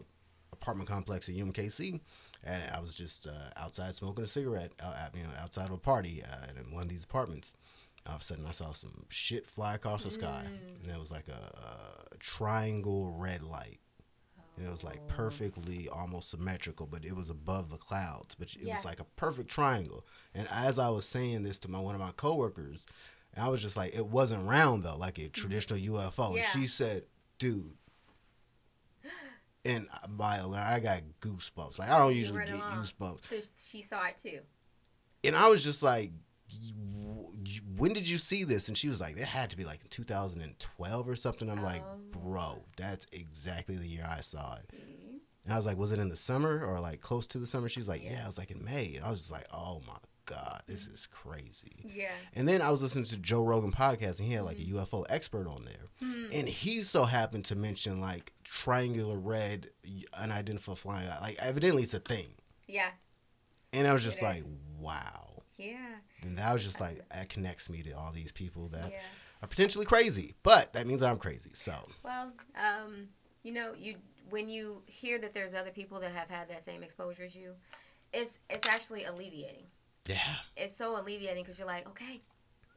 [0.66, 2.00] apartment complex at UMKC,
[2.42, 5.72] and I was just uh, outside smoking a cigarette, uh, at- you know, outside of
[5.72, 7.54] a party uh, in one of these apartments.
[8.08, 10.82] All of a sudden, I saw some shit fly across the sky, Mm.
[10.82, 13.78] and it was like a, a triangle red light.
[14.56, 15.06] And it was like Oh.
[15.08, 18.34] perfectly almost symmetrical, but it was above the clouds.
[18.34, 18.74] But it Yeah.
[18.74, 20.04] was like a perfect triangle.
[20.34, 22.86] And as I was saying this to my one of my coworkers,
[23.36, 26.28] I was just like, it wasn't round though, like a traditional UFO.
[26.28, 26.36] Mm-hmm.
[26.38, 26.42] Yeah.
[26.52, 27.04] And she said,
[27.38, 27.76] "Dude."
[29.66, 31.78] And by I got goosebumps.
[31.78, 32.70] Like I don't You usually get along.
[32.72, 33.24] goosebumps.
[33.24, 34.40] So she saw it too.
[35.24, 36.12] And I was just like,
[36.48, 38.68] "You- you- when did you see this?
[38.68, 41.50] And she was like, it had to be like 2012 or something.
[41.50, 41.98] I'm like, Oh.
[42.10, 44.70] bro, that's exactly the year I saw it.
[44.70, 45.20] See?
[45.44, 47.68] And I was like, was it in the summer or like close to the summer?
[47.68, 48.22] She's like, yeah, Yeah.
[48.24, 48.94] I was like in May.
[48.96, 49.96] And I was just like, oh my
[50.26, 51.84] God, this is crazy.
[51.84, 52.10] Yeah.
[52.34, 55.04] And then I was listening to Joe Rogan podcast and he had like a UFO
[55.08, 55.86] expert on there.
[56.00, 56.26] Hmm.
[56.32, 59.68] And he so happened to mention like triangular red
[60.18, 61.08] unidentified flying.
[61.20, 62.28] Like evidently it's a thing.
[62.68, 62.90] Yeah.
[63.72, 64.44] And I was just It like, is.
[64.78, 65.42] wow.
[65.58, 65.76] Yeah.
[66.22, 68.98] And that was just like, that connects me to all these people that Yeah.
[69.42, 70.34] are potentially crazy.
[70.42, 71.50] But that means I'm crazy.
[71.52, 73.08] So, Well, um,
[73.42, 73.96] you know, you
[74.28, 77.52] when you hear that there's other people that have had that same exposure as you,
[78.12, 79.66] it's it's actually alleviating.
[80.08, 80.36] Yeah.
[80.56, 82.20] It's so alleviating because you're like, okay,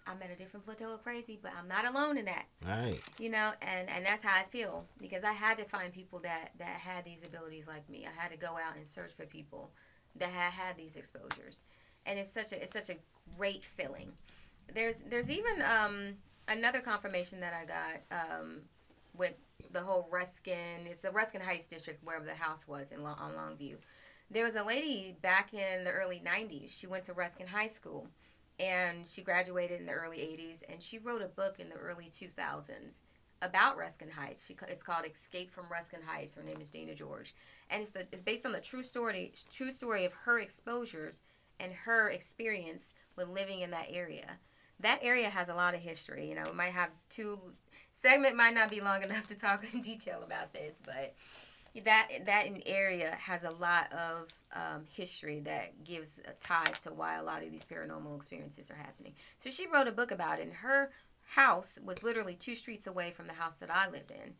[0.07, 2.45] I'm at a different plateau of crazy, but I'm not alone in that.
[2.65, 2.99] Right.
[3.19, 6.51] You know, and and that's how I feel because I had to find people that
[6.57, 8.07] that had these abilities like me.
[8.07, 9.71] I had to go out and search for people
[10.15, 11.63] that had had these exposures,
[12.05, 12.95] and it's such a it's such a
[13.37, 14.11] great feeling.
[14.73, 16.15] There's there's even um,
[16.47, 18.61] another confirmation that I got um,
[19.15, 19.35] with
[19.71, 20.87] the whole Ruskin.
[20.87, 23.75] It's the Ruskin Heights district where the house was in Long, on Longview.
[24.31, 26.79] There was a lady back in the early '90s.
[26.79, 28.07] She went to Ruskin High School,
[28.59, 30.63] and she graduated in the early '80s.
[30.69, 33.01] And she wrote a book in the early 2000s
[33.41, 34.45] about Ruskin Heights.
[34.45, 36.35] She, it's called Escape from Ruskin Heights.
[36.35, 37.33] Her name is Dana George,
[37.69, 41.21] and it's the it's based on the true story true story of her exposures
[41.59, 44.37] and her experience with living in that area.
[44.81, 46.29] That area has a lot of history.
[46.29, 47.39] You know, it might have two
[47.91, 51.15] segment might not be long enough to talk in detail about this, but
[51.83, 57.17] that that area has a lot of um, history that gives uh, ties to why
[57.17, 59.13] a lot of these paranormal experiences are happening.
[59.37, 60.47] So she wrote a book about it.
[60.47, 60.91] And her
[61.21, 64.33] house was literally two streets away from the house that I lived in,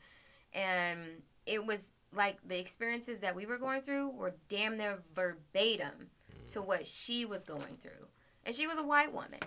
[0.54, 1.00] and
[1.46, 6.10] it was like the experiences that we were going through were damn near verbatim
[6.48, 8.08] to what she was going through.
[8.46, 9.40] And she was a white woman.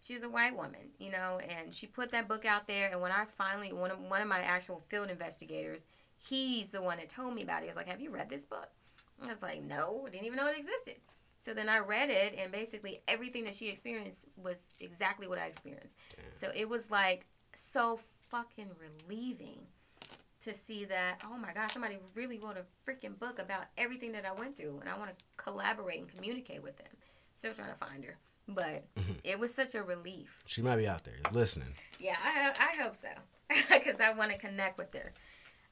[0.00, 2.90] She was a white woman, you know, and she put that book out there.
[2.90, 5.86] And when I finally, one of, one of my actual field investigators,
[6.28, 7.62] he's the one that told me about it.
[7.62, 8.68] He was like, Have you read this book?
[9.24, 10.96] I was like, No, I didn't even know it existed.
[11.38, 15.46] So then I read it, and basically everything that she experienced was exactly what I
[15.46, 15.96] experienced.
[16.32, 17.98] So it was like so
[18.28, 19.62] fucking relieving
[20.40, 24.26] to see that, oh my God, somebody really wrote a freaking book about everything that
[24.26, 26.88] I went through, and I want to collaborate and communicate with them.
[27.32, 29.12] Still trying to find her, but mm-hmm.
[29.24, 30.42] it was such a relief.
[30.46, 31.72] She might be out there listening.
[31.98, 33.08] Yeah, I, I hope so,
[33.48, 35.12] because I want to connect with her.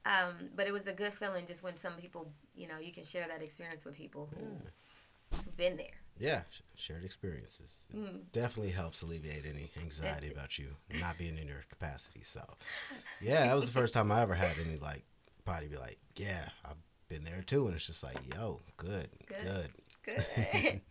[0.06, 3.02] Um, but it was a good feeling just when some people, you know, you can
[3.02, 5.86] share that experience with people who have been there.
[6.18, 6.42] Yeah,
[6.74, 7.86] shared experiences.
[7.94, 8.22] Mm.
[8.32, 10.66] definitely helps alleviate any anxiety about you
[11.00, 12.22] not being in your capacity.
[12.22, 12.40] So,
[13.20, 15.04] yeah, that was the first time I ever had any like
[15.44, 16.76] body be like, yeah, I've
[17.08, 19.38] been there too, and it's just like, yo, good, Good.
[19.44, 19.70] good.
[20.04, 20.80] Good.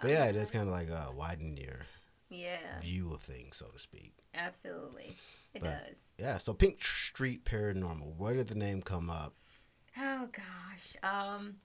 [0.00, 1.80] But yeah, it does kind of like uh, widen your
[2.30, 4.12] yeah, view of things, so to speak.
[4.34, 5.16] absolutely.
[5.54, 6.14] It But- does.
[6.18, 8.16] Yeah, so Pink Street Paranormal.
[8.16, 9.34] Where did the name come up?
[9.96, 10.96] Oh gosh.
[11.02, 11.56] Um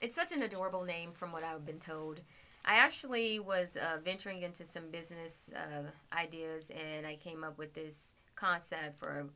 [0.00, 2.20] it's such an adorable name from what I've been told.
[2.64, 7.72] I actually was uh, venturing into some business uh, ideas and I came up with
[7.74, 9.26] this concept for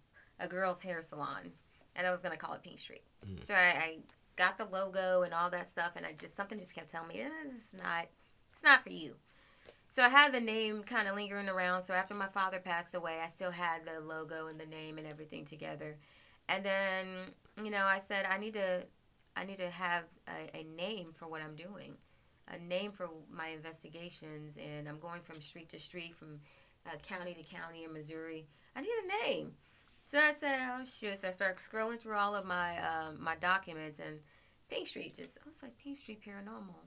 [0.41, 1.53] a, a girl's hair salon
[1.97, 3.03] and I was going to call it Pink Street.
[3.27, 3.41] Mm.
[3.41, 3.99] So I, I
[4.37, 7.21] got the logo and all that stuff and I just something just kept telling me
[7.21, 8.07] eh, it's not
[8.53, 9.17] it's not for you.
[9.95, 11.83] So I had the name kind of lingering around.
[11.83, 15.07] So after my father passed away, I still had the logo and the name and
[15.07, 15.97] everything together.
[16.49, 17.07] And then,
[17.63, 18.85] you know, I said I need to
[19.37, 21.95] I need to have a, a name for what I'm doing.
[22.49, 26.41] A name for my investigations and I'm going from street to street from
[26.89, 28.49] uh, county to county in Missouri.
[28.75, 29.53] I need a name.
[30.05, 31.19] So I said, oh shit.
[31.19, 34.19] So I started scrolling through all of my um, my documents and
[34.69, 36.83] Pink Street just I was like Pink Street Paranormal,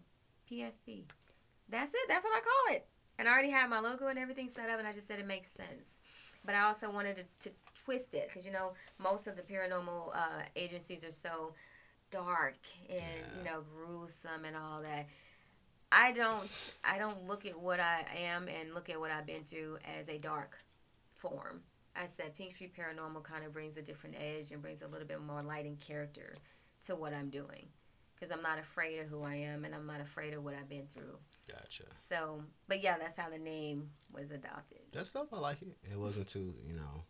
[0.51, 1.03] PSP.
[1.69, 2.01] That's it.
[2.09, 2.85] That's what I call it.
[3.19, 5.27] And I already had my logo and everything set up, and I just said it
[5.27, 5.99] makes sense.
[6.45, 10.15] But I also wanted to, to twist it because you know most of the paranormal
[10.15, 11.53] uh, agencies are so
[12.11, 12.57] dark
[12.89, 13.01] and
[13.37, 15.07] you know gruesome and all that.
[15.91, 19.43] I don't I don't look at what I am and look at what I've been
[19.43, 20.57] through as a dark
[21.11, 21.61] form.
[21.95, 25.07] I said Pink Street Paranormal kind of brings a different edge and brings a little
[25.07, 26.33] bit more light and character
[26.85, 27.65] to what I'm doing
[28.13, 30.69] because I'm not afraid of who I am and I'm not afraid of what I've
[30.69, 31.17] been through.
[31.51, 31.83] Gotcha.
[31.97, 34.79] So, but yeah, that's how the name was adopted.
[34.91, 35.77] That stuff I like it.
[35.91, 37.03] It wasn't too, you know,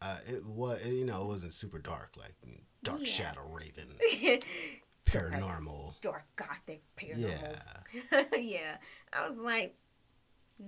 [0.00, 2.34] uh, it was, you know, it wasn't super dark like
[2.84, 3.06] Dark Yeah.
[3.06, 3.88] Shadow Raven,
[5.06, 6.00] paranormal.
[6.00, 7.58] Dark gothic Yeah, paranormal.
[8.12, 8.22] Yeah.
[8.38, 8.76] yeah.
[9.12, 9.74] I was like,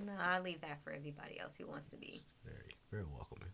[0.05, 2.23] no, I'll leave that for everybody else who wants to be.
[2.45, 3.51] very, very welcoming.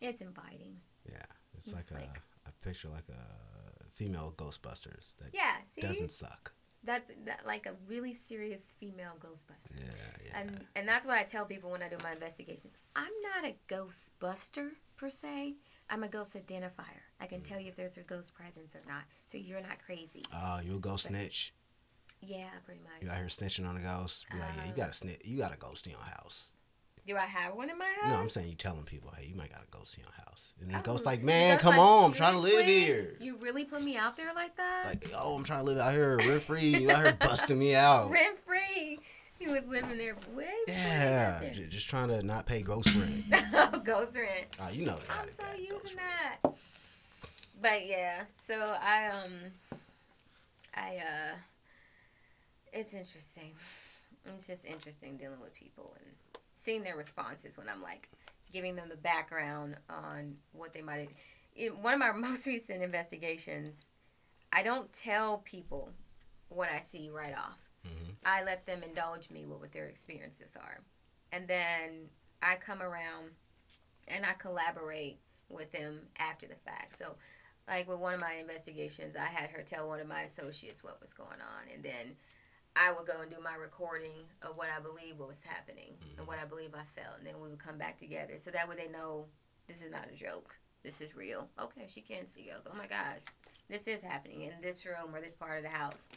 [0.00, 0.76] It's inviting.
[1.08, 1.16] Yeah,
[1.56, 5.80] it's, It's like, like- a, a picture like a female Ghostbusters that Yeah, see?
[5.80, 6.52] doesn't suck.
[6.84, 9.72] That's that, like a really serious female Ghostbuster.
[9.76, 9.84] Yeah,
[10.26, 10.40] yeah.
[10.40, 12.76] And and that's what I tell people when I do my investigations.
[12.94, 15.54] I'm not a ghostbuster per se.
[15.90, 17.02] I'm a ghost identifier.
[17.20, 19.02] I can tell you if there's a ghost presence or not.
[19.24, 20.22] So you're not crazy.
[20.32, 21.54] Oh, you'll go snitch.
[22.20, 23.02] Yeah, pretty much.
[23.02, 24.26] You out here snitching on a ghost.
[24.32, 25.20] Be like, yeah, you Uh, got a snitch.
[25.24, 26.52] You got a ghost in your house.
[27.06, 28.10] Do I have one in my house?
[28.12, 30.52] No, I'm saying you telling people, hey, you might got a ghost in your house.
[30.60, 33.14] And the Oh, ghost like, man, come like, on, I'm trying to live here.
[33.20, 34.84] You really put me out there like that?
[34.86, 36.60] Like, oh, I'm trying to live out here rent free.
[36.60, 38.10] You out here busting me out.
[38.10, 38.98] Rent free.
[39.38, 43.24] He was living there way Yeah, j- just trying to not pay ghost rent.
[43.30, 43.80] there.
[43.84, 44.46] ghost rent.
[44.62, 45.98] Oh, you know got I'm so using rent.
[46.42, 46.54] that.
[47.60, 49.32] But yeah, so I um
[50.74, 51.34] I uh
[52.72, 53.50] it's interesting.
[54.34, 56.14] It's just interesting dealing with people and
[56.56, 58.08] seeing their responses when I'm like
[58.52, 61.10] giving them the background on what they might
[61.56, 63.90] in one of my most recent investigations,
[64.52, 65.90] I don't tell people
[66.48, 67.68] what I see right off.
[67.86, 68.14] Mhm.
[68.24, 70.80] I let them indulge me with what their experiences are.
[71.32, 72.08] And then
[72.42, 73.30] I come around
[74.08, 76.96] and I collaborate with them after the fact.
[76.96, 77.16] So,
[77.68, 81.00] like with one of my investigations, I had her tell one of my associates what
[81.00, 82.16] was going on, and then
[82.76, 86.26] I would go and do my recording of what I believe was happening and mm-hmm.
[86.26, 88.36] what I believe I felt, and then we would come back together.
[88.36, 89.26] So that way they know
[89.66, 90.56] this is not a joke.
[90.82, 91.48] This is real.
[91.60, 92.66] Okay, she can see us.
[92.70, 93.20] Oh my gosh,
[93.70, 96.10] this is happening in this room or this part of the house.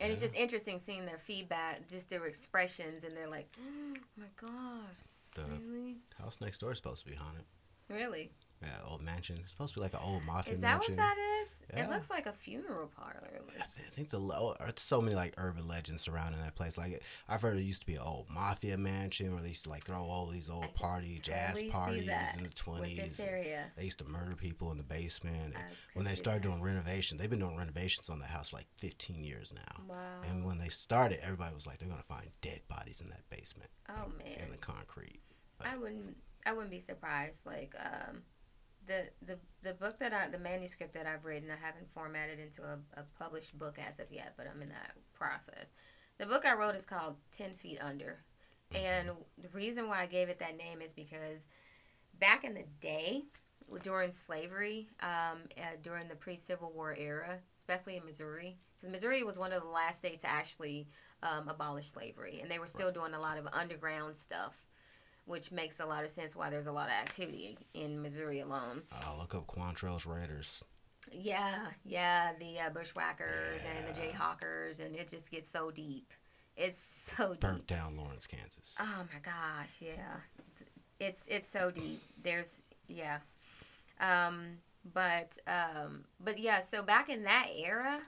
[0.00, 4.26] And it's just interesting seeing their feedback, just their expressions, and they're like, oh my
[4.36, 4.94] God,
[5.34, 5.96] The really?
[6.18, 7.44] house next door is supposed to be haunted.
[7.88, 8.30] Really?
[8.62, 9.36] Yeah, old mansion.
[9.40, 10.96] It's supposed to be like an old mafia Is that mansion.
[10.96, 11.62] what that is?
[11.72, 11.84] Yeah.
[11.84, 13.22] It looks like a funeral parlor.
[13.24, 16.56] I th- I think the lo- or it's so many like urban legends surrounding that
[16.56, 16.76] place.
[16.76, 19.70] Like I've heard it used to be an old mafia mansion where they used to
[19.70, 22.98] like throw all these old party jazz Totally see parties in the twenties.
[22.98, 23.64] this area.
[23.78, 25.54] They used to murder people in the basement.
[25.54, 26.48] And when they started that.
[26.48, 29.84] doing renovations, they've been doing renovations on the house for like 15 years now.
[29.88, 29.96] Wow.
[30.28, 33.70] And when they started, everybody was like, they're gonna find dead bodies in that basement
[33.88, 34.36] Oh man.
[34.44, 35.20] in the concrete.
[35.64, 37.46] I wouldn't I wouldn't be surprised.
[37.46, 38.18] Like um,
[38.90, 42.62] the the the book that I the manuscript that I've written, I haven't formatted into
[42.62, 45.72] a, a published book as of yet, but I'm in that process.
[46.18, 48.18] The book I wrote is called Ten Feet Under,
[48.74, 51.46] and the reason why I gave it that name is because
[52.18, 53.22] back in the day
[53.82, 59.38] during slavery, um, uh, during the pre-Civil War era, especially in Missouri, because Missouri was
[59.38, 60.88] one of the last states to actually
[61.22, 64.66] um, abolish slavery, and they were still doing a lot of underground stuff
[65.24, 68.82] which makes a lot of sense why there's a lot of activity in Missouri alone.
[68.92, 70.64] Uh, look up Quantrill's Raiders.
[71.12, 76.12] Yeah, yeah, the uh, bushwhackers and the jayhawkers, and it just gets so deep.
[76.56, 76.80] It's
[77.16, 77.40] so deep.
[77.40, 78.76] Burnt down Lawrence, Kansas.
[78.80, 80.16] Oh my gosh, yeah,
[81.00, 82.00] it's it's so deep.
[82.22, 83.18] There's yeah,
[84.00, 84.58] um,
[84.92, 86.60] but um, but yeah.
[86.60, 88.00] So back in that era,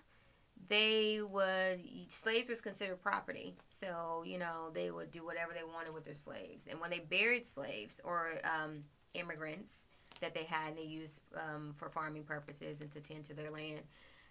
[0.69, 3.55] they would slaves was considered property.
[3.71, 7.01] So you know they would do whatever they wanted with their slaves, and when they
[7.01, 8.81] buried slaves or um,
[9.15, 9.89] immigrants
[10.21, 13.51] that they had and they used um, for farming purposes and to tend to their
[13.51, 13.81] land,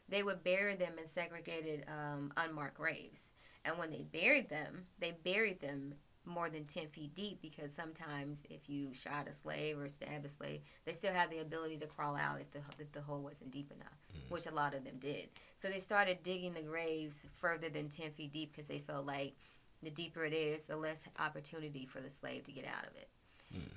[0.10, 3.34] they would bury them in segregated um, unmarked graves.
[3.66, 5.94] And when they buried them, they buried them
[6.26, 10.30] more than 10 feet deep because sometimes if you shot a slave or stabbed a
[10.30, 13.52] slave, they still have the ability to crawl out if the, if the hole wasn't
[13.52, 13.98] deep enough,
[14.30, 15.30] which a lot of them did.
[15.58, 19.34] So they started digging the graves further than 10 feet deep because they felt like
[19.82, 23.10] the deeper it is, the less opportunity for the slave to get out of it.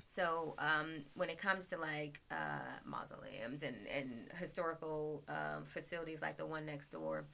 [0.03, 6.37] So um, when it comes to like uh, mausoleums and, and historical um, facilities like
[6.37, 7.25] the one next door,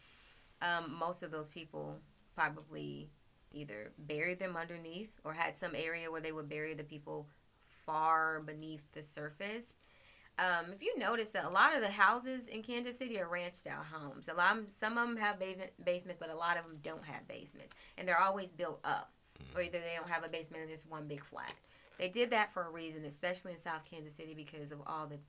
[0.61, 1.99] um, most of those people
[2.35, 3.09] probably
[3.53, 7.27] either buried them underneath or had some area where they would bury the people
[7.67, 9.77] far beneath the surface.
[10.39, 13.53] Um, if you notice that a lot of the houses in Kansas City are ranch
[13.53, 14.29] style homes.
[14.29, 17.27] A lot, some of them have ba- basements, but a lot of them don't have
[17.27, 19.11] basements, and they're always built up,
[19.55, 21.53] or either they don't have a basement and it's one big flat.
[21.97, 25.19] They did that for a reason, especially in South Kansas City, because of all the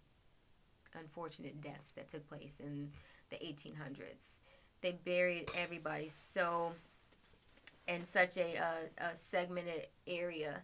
[0.98, 2.90] unfortunate deaths that took place in
[3.28, 4.40] the 1800s.
[4.80, 6.72] They buried everybody so
[7.88, 10.62] in such a, uh, a segmented area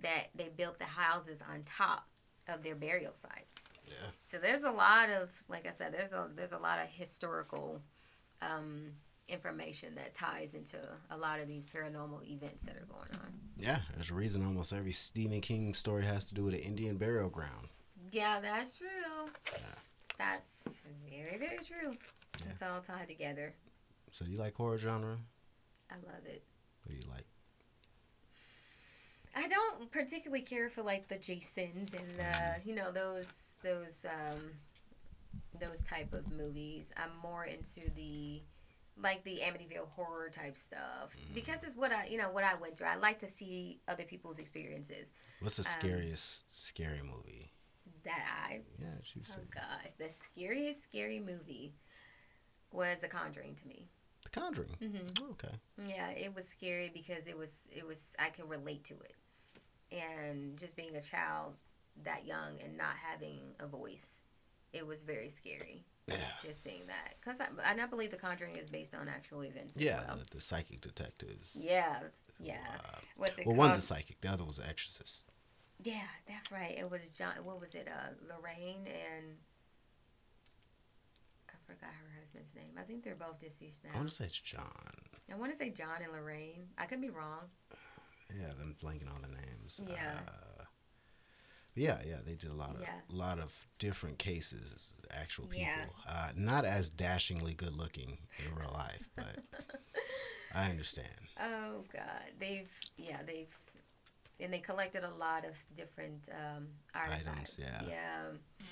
[0.00, 2.06] that they built the houses on top
[2.48, 3.68] of their burial sites.
[3.86, 3.94] Yeah.
[4.22, 7.82] So there's a lot of, like I said, there's a there's a lot of historical
[8.40, 8.92] um,
[9.28, 10.78] information that ties into
[11.10, 13.32] a lot of these paranormal events that are going on.
[13.58, 16.96] Yeah, there's a reason almost every Stephen King story has to do with an Indian
[16.96, 17.68] burial ground.
[18.10, 18.86] Yeah, that's true.
[19.52, 19.58] Yeah.
[20.16, 21.96] That's very very true.
[22.40, 22.50] Yeah.
[22.50, 23.52] It's all tied together.
[24.10, 25.18] So do you like horror genre?
[25.90, 26.42] I love it.
[26.88, 27.24] What do you like?
[29.36, 34.40] I don't particularly care for like the Jasons and the you know those those um
[35.60, 36.92] those type of movies.
[36.96, 38.40] I'm more into the
[39.00, 42.74] like the Amityville horror type stuff because it's what I you know what I went
[42.74, 42.88] through.
[42.88, 45.12] I like to see other people's experiences.
[45.40, 47.52] What's the Um, scariest scary movie?
[48.04, 51.74] That I Yeah, that you've oh gosh, the scariest scary movie
[52.72, 53.88] was The Conjuring to me.
[54.38, 54.70] Conjuring.
[54.80, 55.54] hmm Okay.
[55.86, 59.14] Yeah, it was scary because it was it was I can relate to it,
[59.92, 61.54] and just being a child
[62.04, 64.24] that young and not having a voice,
[64.72, 65.84] it was very scary.
[66.06, 66.16] Yeah.
[66.42, 69.76] Just seeing that because I, and I believe The Conjuring is based on actual events
[69.76, 70.16] as Yeah, well.
[70.16, 71.54] the, the psychic detectives.
[71.60, 71.98] Yeah,
[72.40, 72.56] yeah.
[72.78, 73.68] Uh, What's it well, called?
[73.70, 74.18] one's a psychic.
[74.22, 75.30] The other was an exorcist.
[75.82, 76.78] yeah, that's right.
[76.78, 77.32] It was John.
[77.44, 77.88] What was it?
[77.92, 79.36] Uh, Lorraine and
[81.50, 82.07] I forgot her
[82.38, 82.78] husband's name.
[82.78, 84.62] I think they're both deceased I want to say it's John.
[85.32, 86.68] I want to say John and Lorraine.
[86.78, 87.44] I could be wrong.
[88.34, 89.80] Yeah, I'm blanking on the names.
[89.86, 90.18] Yeah.
[90.26, 90.64] Uh,
[91.74, 92.88] yeah, yeah, they did a lot of Yeah.
[93.08, 95.60] lot of different cases, actual people.
[95.66, 95.84] Yeah.
[96.08, 99.38] Uh, not as dashingly good looking in real life, but
[100.54, 101.08] I understand.
[101.40, 103.56] Oh God, they've yeah they've
[104.40, 107.58] and they collected a lot of different um, artifacts.
[107.60, 107.82] yeah.
[107.88, 108.66] yeah,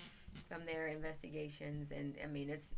[0.48, 2.74] from their investigations, and I mean it's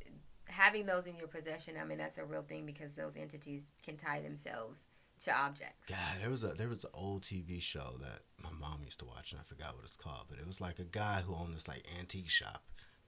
[0.48, 1.74] having those in your possession.
[1.80, 4.88] I mean that's a real thing because those entities can tie themselves
[5.20, 5.90] to objects.
[5.90, 9.04] God, there was a there was an old TV show that my mom used to
[9.04, 11.54] watch, and I forgot what it's called, but it was like a guy who owned
[11.54, 12.62] this like antique shop.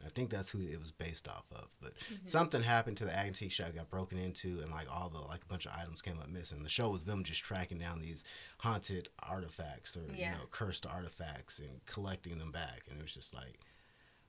[0.04, 1.68] I think that's who it was based off of.
[1.80, 2.26] But Mm-hmm.
[2.26, 5.46] something happened to the antique shop, got broken into, and like all the like a
[5.46, 6.62] bunch of items came up missing.
[6.62, 8.24] The show was them just tracking down these
[8.58, 10.30] haunted artifacts or Yeah.
[10.32, 13.60] you know cursed artifacts and collecting them back, and it was just like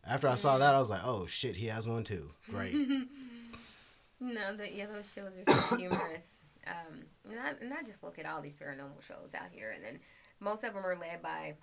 [0.07, 2.31] After I saw that, I was like, oh shit, he has one too.
[2.49, 2.73] Great.
[4.19, 6.43] no, the yeah, those shows are so humorous.
[6.67, 9.83] Um, and I, and I just look at all these paranormal shows out here, and
[9.83, 9.99] then
[10.39, 11.53] most of them are led by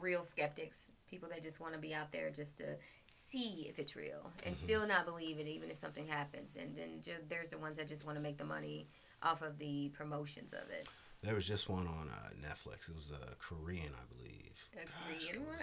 [0.00, 2.76] real skeptics, people that just want to be out there just to
[3.10, 4.58] see if it's real and Mhm.
[4.58, 6.56] still not believe it, even if something happens.
[6.56, 8.86] And then ju- there's the ones that just want to make the money
[9.22, 10.88] off of the promotions of it.
[11.22, 12.88] There was just one on uh, Netflix.
[12.88, 14.64] It was uh, Korean, I believe.
[14.74, 15.56] A Gosh, Korean one?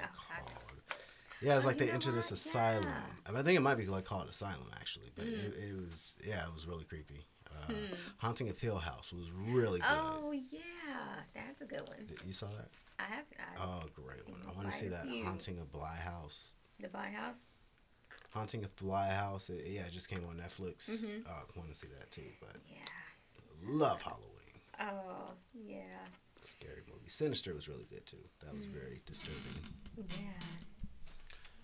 [1.42, 1.52] It I- I- called?
[1.52, 2.84] Yeah, it's like they enter this asylum.
[2.84, 3.40] Yeah.
[3.40, 5.34] I, think it might be like called Asylum actually, but Mm.
[5.48, 7.26] it, it was yeah, it was really creepy.
[7.50, 7.94] Uh, Hmm.
[8.18, 9.88] Haunting of Hill House was really good.
[9.90, 12.06] Oh yeah, that's a good one.
[12.08, 12.70] Did- You saw that?
[13.00, 13.36] I have to.
[13.40, 14.42] I, Oh, great one.
[14.50, 15.06] I want to see that.
[15.26, 16.56] Haunting of Bly House.
[16.80, 17.46] the Bly House.
[18.34, 19.50] Haunting of Bly House.
[19.50, 20.90] It, yeah, it just came on Netflix.
[20.90, 21.26] Mhm.
[21.28, 22.80] Uh, I want to see that too, but Yeah.
[23.64, 24.62] love Halloween.
[24.80, 26.06] Oh yeah.
[26.42, 27.10] Scary movie.
[27.10, 28.24] Sinister was really good too.
[28.42, 28.58] That Mm.
[28.58, 29.62] was very disturbing.
[29.98, 30.34] Yeah.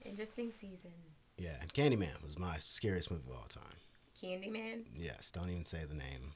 [0.06, 0.92] Interesting season.
[1.38, 3.64] Yeah, and Candyman was my scariest movie of all time.
[4.22, 4.84] Candyman.
[4.96, 6.34] Yes, don't even say the name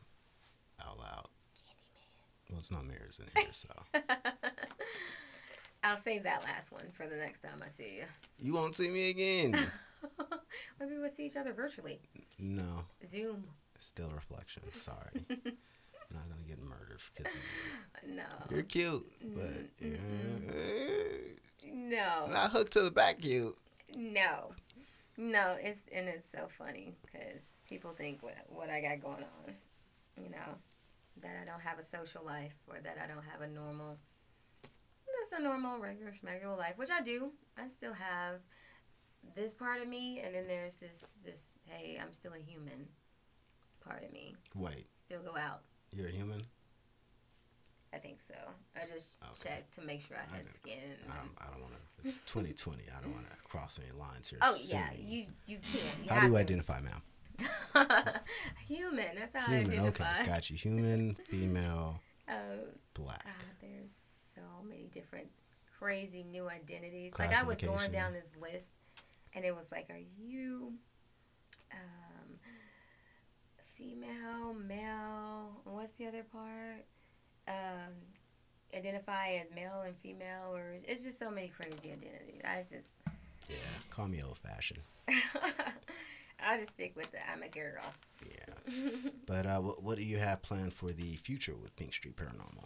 [0.86, 1.28] out loud.
[1.56, 2.50] Candyman.
[2.50, 3.70] Well, it's not mirrors in here, so
[5.84, 8.04] I'll save that last one for the next time I see you.
[8.40, 9.56] you won't see me again.
[10.80, 12.00] Maybe we'll see each other virtually.
[12.40, 13.42] no, Zoom.
[13.80, 14.64] still reflection.
[14.74, 15.26] Sorry,
[16.12, 17.72] I'm not gonna get murdered for kissing you.
[18.16, 18.24] No.
[18.50, 19.06] You're cute,
[19.36, 19.98] but you're
[21.66, 22.28] No.
[22.30, 23.56] not hooked to the back cute.
[23.96, 24.52] No.
[25.18, 29.54] No, it's and it's so funny because people think what what I got going on,
[30.16, 30.56] you know,
[31.22, 33.98] that I don't have a social life or that I don't have a normal,
[35.20, 37.32] just a normal regular regular life, which I do.
[37.58, 38.42] I still have
[39.36, 42.88] this part of me, and then there's this this hey, I'm still a human
[43.82, 44.36] part of me.
[44.56, 45.62] Wait, Still go out.
[45.98, 46.44] You're a human?
[47.94, 48.36] I think so.
[48.76, 49.50] I just Okay.
[49.56, 50.98] checked to make sure I I had didn't- skin.
[51.12, 52.08] I don't, I don't want to.
[52.08, 52.84] It's 2020.
[52.96, 54.40] I don't want to cross any lines here.
[54.42, 55.84] Oh Sue yeah, you you can't.
[56.04, 56.38] You How do you to.
[56.40, 57.02] identify, ma'am?
[58.68, 59.06] human.
[59.16, 59.80] That's how I Human.
[59.80, 60.26] Okay, identify.
[60.26, 60.58] got you.
[60.58, 62.34] Human, female, Oh
[62.94, 63.24] black.
[63.26, 65.28] God, there's so many different
[65.80, 67.18] crazy new identities.
[67.18, 68.80] Like I was going down this list,
[69.34, 70.74] and it was like, are you
[71.72, 72.07] um,
[73.78, 75.62] female, male?
[75.66, 76.86] What's the other part?
[77.48, 77.94] Um,
[78.76, 82.42] identify as male and female, or it's just so many crazy identities.
[82.44, 82.96] I just,
[83.48, 83.56] Yeah,
[83.90, 84.82] call me old fashioned.
[86.40, 87.20] I'll just stick with it.
[87.32, 87.84] I'm a girl.
[88.26, 88.74] Yeah.
[89.26, 92.66] But uh, what, what do you have planned for the future with Pink Street Paranormal?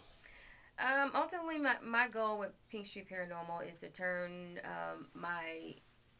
[0.78, 5.74] Um, ultimately, my, my goal with Pink Street Paranormal is to turn um, my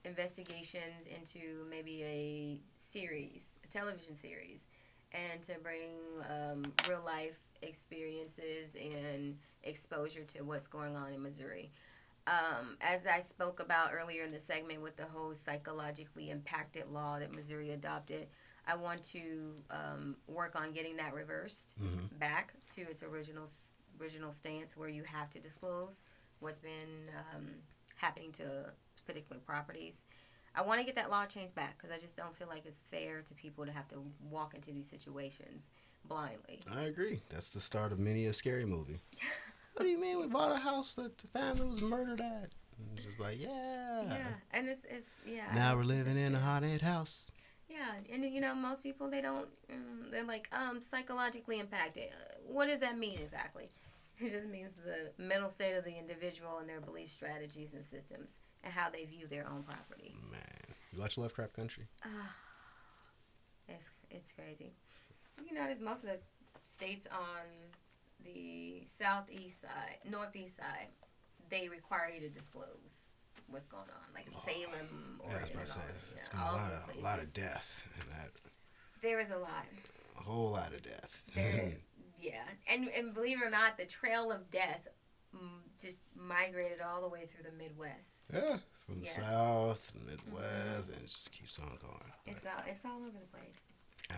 [0.05, 4.69] investigations into maybe a series, a television series,
[5.15, 5.91] and to bring
[6.31, 11.71] um, real life experiences and exposure to what's going on in Missouri.
[12.27, 17.19] Um, as I spoke about earlier in the segment with the whole psychologically impacted law
[17.19, 18.29] that Missouri adopted,
[18.67, 23.49] I want to um, work on getting that reversed hmm back to its original
[24.01, 26.05] original stance where you have to disclose
[26.39, 27.49] what's been um,
[27.97, 28.45] happening to
[29.07, 30.05] particular properties.
[30.55, 32.83] I want to get that law changed back because I just don't feel like it's
[32.83, 33.97] fair to people to have to
[34.31, 35.71] walk into these situations
[36.05, 36.61] blindly.
[36.75, 37.21] I agree.
[37.29, 39.01] That's the start of many a scary movie.
[39.75, 42.51] what do you mean we bought a house that the family was murdered at?
[42.79, 44.03] And it's just like, yeah.
[44.05, 45.47] Yeah, and it's it's yeah.
[45.55, 47.31] Now we're living in a haunted house.
[47.69, 52.09] Yeah, and you know most people they don't mm, they're like um psychologically impacted.
[52.47, 53.71] What does that mean exactly?
[54.23, 58.39] It just means the mental state of the individual and their belief strategies and systems
[58.63, 60.15] and how they view their own property.
[60.31, 60.41] Man,
[60.93, 61.87] you watch Lovecraft Country?
[63.69, 64.73] It's it's crazy.
[65.49, 66.19] You notice most of the
[66.65, 67.47] states on
[68.25, 70.89] the southeast side, northeast side,
[71.49, 73.17] they require you to disclose
[73.49, 75.81] what's going on, like in Oh, Salem, Yeah, I was Oregon, about and to say,
[75.81, 78.31] all, it's yeah, been a lot of, a lot of death in that.
[79.01, 79.67] there is a lot.
[80.19, 81.23] A whole lot of death.
[81.35, 81.73] There,
[82.23, 84.89] yeah, and and believe it or not, the trail of death
[85.35, 85.41] mm,
[85.81, 88.29] just migrated all the way through the Midwest.
[88.33, 89.13] yeah, from the Yeah.
[89.13, 92.13] south, Midwest, and it just keeps on going.
[92.27, 93.67] It's all it's all over the place.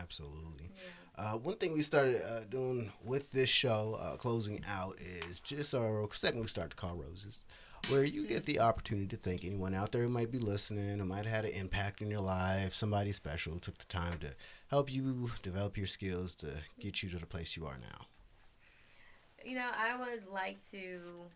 [0.00, 0.70] Absolutely.
[1.16, 1.24] Yeah.
[1.34, 5.72] Uh, one thing we started uh, doing with this show, uh, closing out, is just
[5.74, 7.44] our segment we start to call Roses,
[7.88, 11.04] where you get the opportunity to thank anyone out there who might be listening, who
[11.04, 14.30] might have had an impact in your life, somebody special took the time to
[14.68, 16.48] help you develop your skills to
[16.80, 18.06] get you to the place you are now.
[19.44, 21.26] You know, I would like to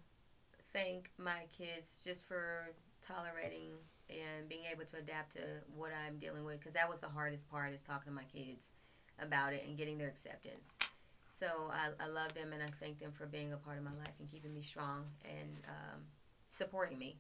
[0.72, 2.70] thank my kids just for
[3.02, 3.72] tolerating
[4.08, 5.40] and being able to adapt to
[5.74, 8.72] what I'm dealing with because that was the hardest part is talking to my kids
[9.20, 10.78] about it and getting their acceptance.
[11.26, 13.92] So I, I love them and I thank them for being a part of my
[13.98, 16.00] life and keeping me strong and um,
[16.48, 17.16] supporting me.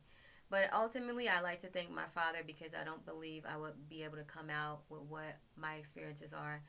[0.50, 4.02] But ultimately, I like to thank my father because I don't believe I would be
[4.04, 6.62] able to come out with what my experiences are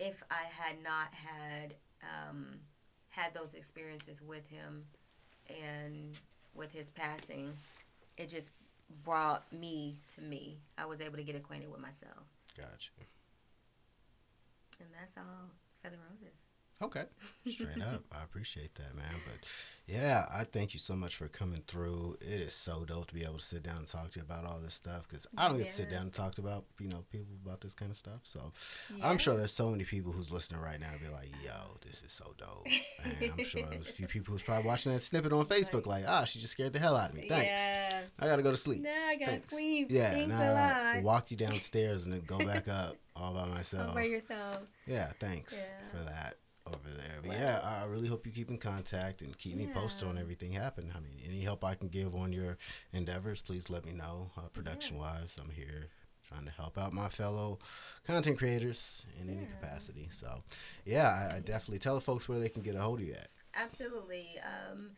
[0.00, 2.58] if I had not had um,
[3.10, 4.84] had those experiences with him
[5.48, 6.16] and
[6.54, 7.52] with his passing.
[8.16, 8.52] It just
[9.04, 10.58] brought me to me.
[10.76, 12.24] I was able to get acquainted with myself.
[12.56, 12.90] Gotcha.
[14.80, 15.50] And that's all
[15.82, 16.40] for the roses.
[16.82, 17.04] Okay,
[17.46, 18.02] straight up.
[18.18, 19.04] I appreciate that, man.
[19.26, 19.46] But
[19.86, 22.16] yeah, I thank you so much for coming through.
[22.22, 24.46] It is so dope to be able to sit down and talk to you about
[24.46, 26.88] all this stuff because I don't get to sit down and talk to about you
[26.88, 28.20] know people about this kind of stuff.
[28.22, 28.52] So
[28.96, 29.10] Yeah.
[29.10, 31.52] I'm sure there's so many people who's listening right now and be like, "Yo,
[31.82, 32.66] this is so dope."
[33.04, 36.04] And I'm sure there's a few people who's probably watching that snippet on Facebook, like,
[36.08, 37.44] "Ah, she just scared the hell out of me." Thanks.
[37.46, 38.00] Yeah.
[38.20, 38.82] I gotta go to sleep.
[38.82, 39.48] No, I gotta Thanks.
[39.48, 39.88] sleep.
[39.90, 41.02] Yeah, Thanks now a lot.
[41.02, 43.94] walk you downstairs and then go back up all by All myself.
[43.94, 44.60] by yourself.
[44.86, 45.98] Yeah, thanks Yeah.
[45.98, 46.36] for that
[46.74, 47.18] over there.
[47.22, 50.52] But yeah, I really hope you keep in contact and keep me posted on everything
[50.52, 50.90] happen.
[50.96, 52.58] I mean, any help I can give on your
[52.92, 54.30] endeavors, please let me know.
[54.36, 55.88] Uh, production wise, I'm here
[56.26, 57.58] trying to help out my fellow
[58.06, 60.08] content creators in any capacity.
[60.10, 60.42] So,
[60.84, 63.14] yeah, I, I definitely tell the folks where they can get a hold of you
[63.14, 63.28] at.
[63.54, 64.38] Absolutely.
[64.44, 64.90] Um,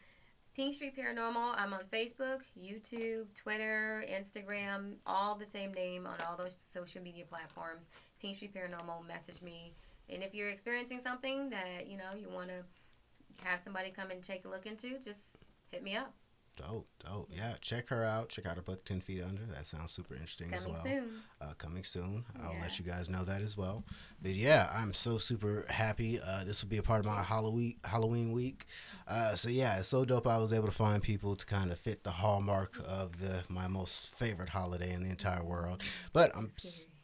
[0.55, 1.55] Pink Street Paranormal.
[1.57, 7.25] I'm on Facebook, YouTube, Twitter, Instagram, all the same name on all those social media
[7.25, 7.89] platforms.
[8.21, 9.09] Pink Street Paranormal.
[9.09, 9.73] Message me.
[10.13, 14.23] And if you're experiencing something that you know you want to have somebody come and
[14.23, 15.39] take a look into, just
[15.71, 16.13] hit me up.
[16.59, 17.31] Dope, dope.
[17.35, 18.29] Yeah, check her out.
[18.29, 19.41] Check out her book, 10 Feet Under.
[19.55, 20.83] That sounds super interesting as Coming well.
[20.83, 21.11] soon.
[21.41, 22.27] uh, coming soon.
[22.43, 22.61] I'll Yeah.
[22.61, 23.85] let you guys know that as well.
[24.21, 26.21] But yeah, I'm so super happy.
[26.21, 28.67] Uh, this will be a part of my Halloween Halloween week.
[29.09, 30.27] Uh, so yeah, it's so dope.
[30.27, 33.67] I was able to find people to kind of fit the hallmark of the my
[33.67, 35.83] most favorite holiday in the entire world.
[36.13, 36.49] But I'm.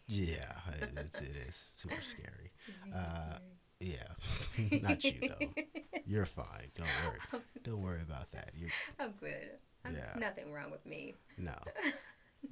[0.08, 2.52] Yeah, it, it's, it is super scary.
[2.94, 3.34] Uh.
[3.80, 4.02] Yeah,
[4.82, 5.62] not you though.
[6.06, 6.68] You're fine.
[6.74, 7.42] Don't worry.
[7.62, 8.50] Don't worry about that.
[8.56, 9.50] You're I'm good.
[9.84, 10.18] I'm, Yeah.
[10.18, 11.14] Nothing wrong with me.
[11.38, 11.52] no.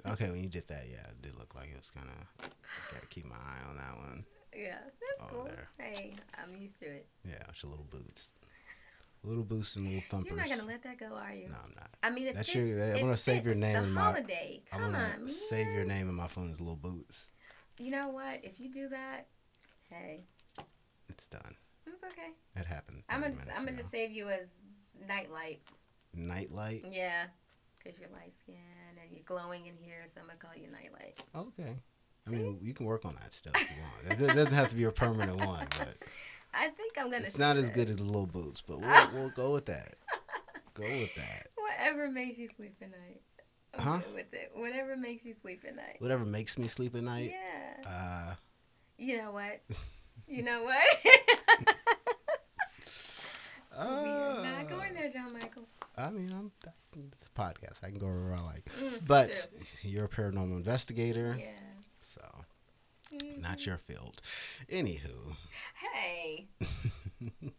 [0.09, 2.51] Okay, when you did that, yeah, it did look like it was kind of.
[2.93, 4.25] Gotta keep my eye on that one.
[4.57, 4.79] Yeah,
[5.19, 5.45] that's cool.
[5.45, 5.67] there.
[5.81, 7.07] Hey, I'm used to it.
[7.25, 8.35] Yeah, it's your little boots.
[9.25, 10.29] Little boots and little thumpers.
[10.31, 11.49] You're not gonna let that go, are you?
[11.49, 11.89] no, I'm not.
[12.05, 14.63] I mean, it That's fits, your- I'm gonna save your name The in my- holiday.
[14.73, 17.29] I'm Come gonna on, save your name in my phone as Little Boots.
[17.79, 18.41] You know what?
[18.43, 19.27] If you do that,
[19.91, 20.19] hey,
[21.09, 21.55] It's done.
[21.87, 22.31] it's okay.
[22.57, 23.03] It happened.
[23.09, 24.49] I'm gonna minutes I'm gonna just save you as
[25.09, 25.61] nightlight.
[26.15, 26.85] Nightlight.
[26.91, 27.25] Yeah,
[27.85, 28.59] cause you're light skinned
[29.01, 31.23] and you're glowing in here, so I'm gonna call you nightlight.
[31.35, 31.77] Okay.
[32.27, 32.37] I See?
[32.37, 34.21] mean, you can work on that stuff if you want.
[34.21, 35.97] It doesn't have to be a permanent one, but
[36.55, 37.25] I think I'm gonna.
[37.25, 38.63] it's not as good as the Little Boots.
[38.67, 39.95] But we'll, we'll go with that.
[40.75, 41.47] Go with that.
[41.57, 43.23] Whatever makes you sleep at night.
[43.79, 44.01] Huh?
[44.15, 44.51] with it.
[44.55, 45.97] Whatever makes you sleep at night.
[45.99, 47.33] Whatever makes me sleep at night.
[47.33, 47.91] Yeah.
[47.91, 48.35] Uh,
[48.99, 49.61] You know what?
[50.29, 50.85] You know what?
[53.73, 55.63] we are not uh, going there, John Michael.
[55.97, 56.51] I mean, I'm.
[57.13, 57.85] It's a podcast.
[57.85, 58.65] I can go wherever I like.
[58.81, 59.61] Mm, But true.
[59.91, 61.47] you're a paranormal investigator, yeah.
[62.01, 62.21] so
[63.15, 63.41] Mhm.
[63.41, 64.21] not your field.
[64.69, 65.37] Anywho,
[65.95, 66.49] Hey,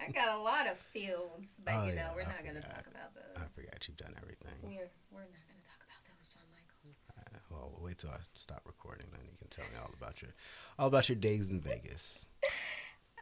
[0.02, 2.56] I got a lot of fields, but Oh, you know yeah, we're I not going
[2.56, 3.38] to talk about those.
[3.42, 4.54] I forgot you've done everything.
[4.64, 6.96] We're we're not going to talk about those, John Michael.
[7.58, 10.32] Well, wait till I stop recording, then you can tell me all about your
[10.78, 12.28] all about your days in Vegas.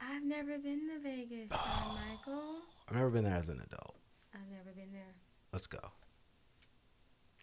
[0.01, 1.51] I've never been to Vegas,
[2.09, 2.57] Michael.
[2.89, 3.95] I've never been there as an adult.
[4.33, 5.13] I've never been there.
[5.53, 5.79] Let's go.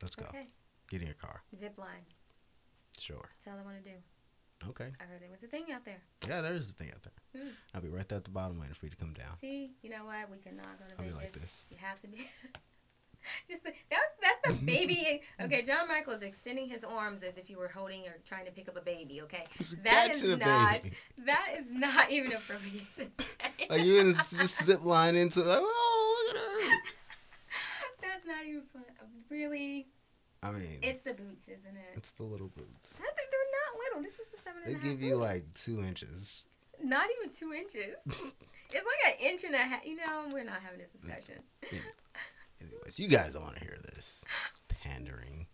[0.02, 0.26] Let's go.
[0.28, 0.46] Okay,
[0.90, 1.42] Get in your car.
[1.56, 2.04] zip line.
[2.98, 3.24] Sure.
[3.32, 3.96] That's all I want to do.
[4.68, 4.92] Okay.
[5.00, 6.00] I heard there was a thing out there.
[6.28, 7.42] Yeah, there's a thing out there.
[7.42, 7.48] Hmm.
[7.74, 9.36] I'll be right there at the bottom waiting for you to come down.
[9.36, 10.30] See, you know what?
[10.30, 11.22] We cannot go to I'll be Vegas.
[11.22, 11.68] like this.
[11.70, 12.18] You have to be.
[13.48, 14.66] Just the, that's that's the mm-hmm.
[14.66, 15.22] baby.
[15.40, 18.52] Okay, John Michael is extending his arms as if you were holding or trying to
[18.52, 19.22] pick up a baby.
[19.22, 19.44] Okay,
[19.84, 20.94] that is not baby.
[21.26, 23.66] that is not even appropriate to say.
[23.70, 26.78] Are you in a, just zip line into like, oh look at her?
[28.00, 28.82] that's not even fun.
[29.30, 29.86] Really,
[30.42, 31.96] I mean, it's the boots, isn't it?
[31.96, 32.96] it's the little boots.
[32.96, 34.02] Think they're not little.
[34.02, 34.90] This is a seven They and a half.
[34.90, 35.20] give you boot.
[35.20, 36.48] like two inches.
[36.82, 38.00] not even two inches.
[38.06, 39.86] it's like an inch and a half.
[39.86, 41.36] You know, we're not having this discussion.
[42.62, 44.24] Anyways, you guys don't want to hear this.
[44.68, 45.46] Pandering.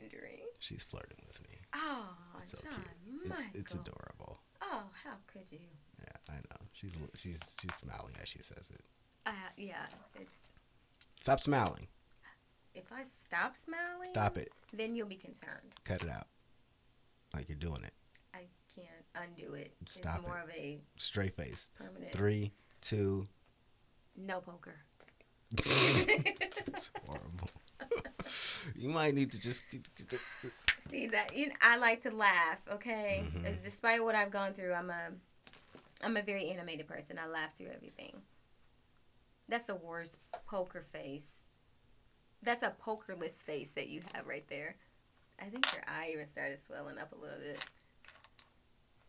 [0.00, 0.40] Injury.
[0.58, 1.56] She's flirting with me.
[1.74, 2.72] Oh, It's so John
[3.04, 3.28] cute.
[3.28, 3.44] Michael.
[3.54, 4.40] It's, it's adorable.
[4.62, 5.58] Oh, how could you?
[6.00, 6.66] Yeah, I know.
[6.72, 8.80] She's she's she's smiling as she says it.
[9.26, 9.86] Uh, yeah,
[10.18, 10.32] it's
[11.20, 11.86] Stop smiling.
[12.74, 14.48] if I stop smiling, Stop it.
[14.72, 15.74] then you'll be concerned.
[15.84, 16.26] Cut it out.
[17.34, 17.92] Like you're doing it.
[18.34, 18.88] I can't
[19.28, 19.72] undo it.
[19.88, 21.70] Stop it's more of a Straight face.
[21.78, 23.26] permanent Three, two.
[24.16, 24.74] no poker.
[25.56, 27.50] It's horrible.
[28.76, 29.62] you might need to just.
[30.80, 32.60] See that you I like to laugh.
[32.72, 33.46] Okay, Mhm.
[33.46, 35.08] Uh, despite what I've gone through, I'm a
[36.02, 37.18] I'm a very animated person.
[37.18, 38.22] I laugh through everything.
[39.48, 41.44] That's the worst poker face.
[42.42, 44.76] That's a pokerless face that you have right there.
[45.40, 47.58] I think your eye even started swelling up a little bit.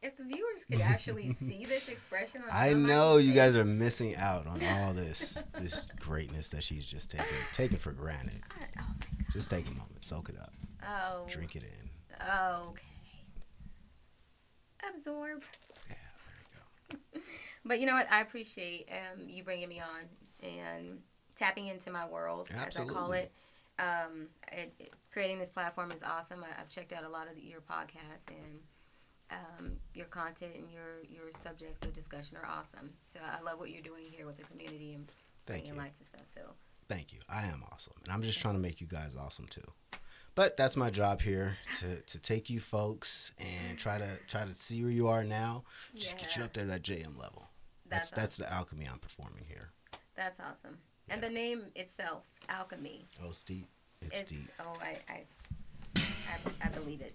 [0.04, 4.16] If the viewers could actually see this expression, on I know you guys are missing
[4.16, 8.42] out on all this this greatness that she's just taking taking for granted.
[8.52, 9.06] Oh my god.
[9.32, 10.52] Just take a moment, soak it up,
[10.84, 11.26] Oh.
[11.30, 11.90] drink it in.
[12.20, 12.86] Okay.
[14.90, 15.44] Absorb.
[15.90, 15.96] Yeah,
[16.28, 17.22] there you go.
[17.64, 18.12] But you know what?
[18.12, 20.98] I appreciate um, you bringing me on and
[21.36, 23.32] tapping into my world, as I call it.
[23.78, 26.44] Um, it, it- creating this platform is awesome.
[26.44, 28.60] I, I've checked out a lot of the, your podcasts and
[29.32, 32.92] um, your content and your your subjects of discussion are awesome.
[33.04, 35.08] So I love what you're doing here with the community and
[35.46, 35.80] Thank bringing you.
[35.82, 36.28] lights and stuff.
[36.28, 36.42] So
[36.90, 37.20] Thank you.
[37.30, 39.62] I am awesome, and I'm just trying to make you guys awesome too.
[40.36, 44.54] But that's my job here to, to take you folks and try to try to
[44.54, 45.64] see where you are now.
[45.96, 47.50] Just get you up there to that JM level.
[47.88, 49.70] that's That's that's the alchemy I'm performing here.
[50.16, 50.78] that's awesome.
[51.10, 53.06] And the name itself, alchemy.
[53.24, 53.68] Oh, it's deep.
[54.02, 54.42] It's, It's, deep.
[54.62, 55.26] oh, I, I
[55.98, 57.14] I I believe it.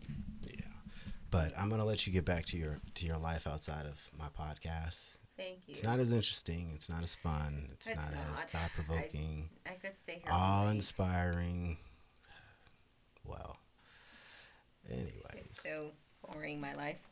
[1.36, 4.28] But I'm gonna let you get back to your to your life outside of my
[4.28, 5.18] podcast.
[5.36, 5.72] Thank you.
[5.72, 6.70] It's not as interesting.
[6.74, 7.68] It's not as fun.
[7.72, 8.42] It's, It's not, not.
[8.44, 10.32] as thought provoking, I could stay here.
[10.32, 11.76] all Awe inspiring.
[13.22, 13.58] Well,
[14.88, 15.90] It's anyways, so
[16.26, 17.06] boring, my life.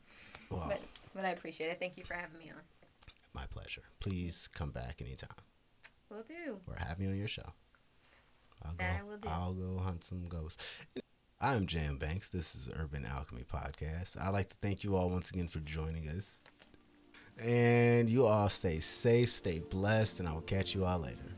[0.49, 0.81] well, But
[1.13, 1.79] but I appreciate it.
[1.79, 2.61] Thank you for having me on.
[3.33, 3.83] my pleasure.
[3.99, 5.29] Please come back anytime
[6.09, 6.59] We'll do.
[6.67, 7.53] or have me on your show.
[8.63, 8.85] I'll go.
[8.85, 9.29] I will do.
[9.29, 10.79] I'll go hunt some ghosts.
[11.45, 12.31] I'm Jam Banks.
[12.31, 14.19] This is Urban Alchemy Podcast.
[14.19, 16.41] I'd like to thank you all once again for joining us.
[17.39, 21.34] And you all stay safe, stay blessed, and I will catch you all later.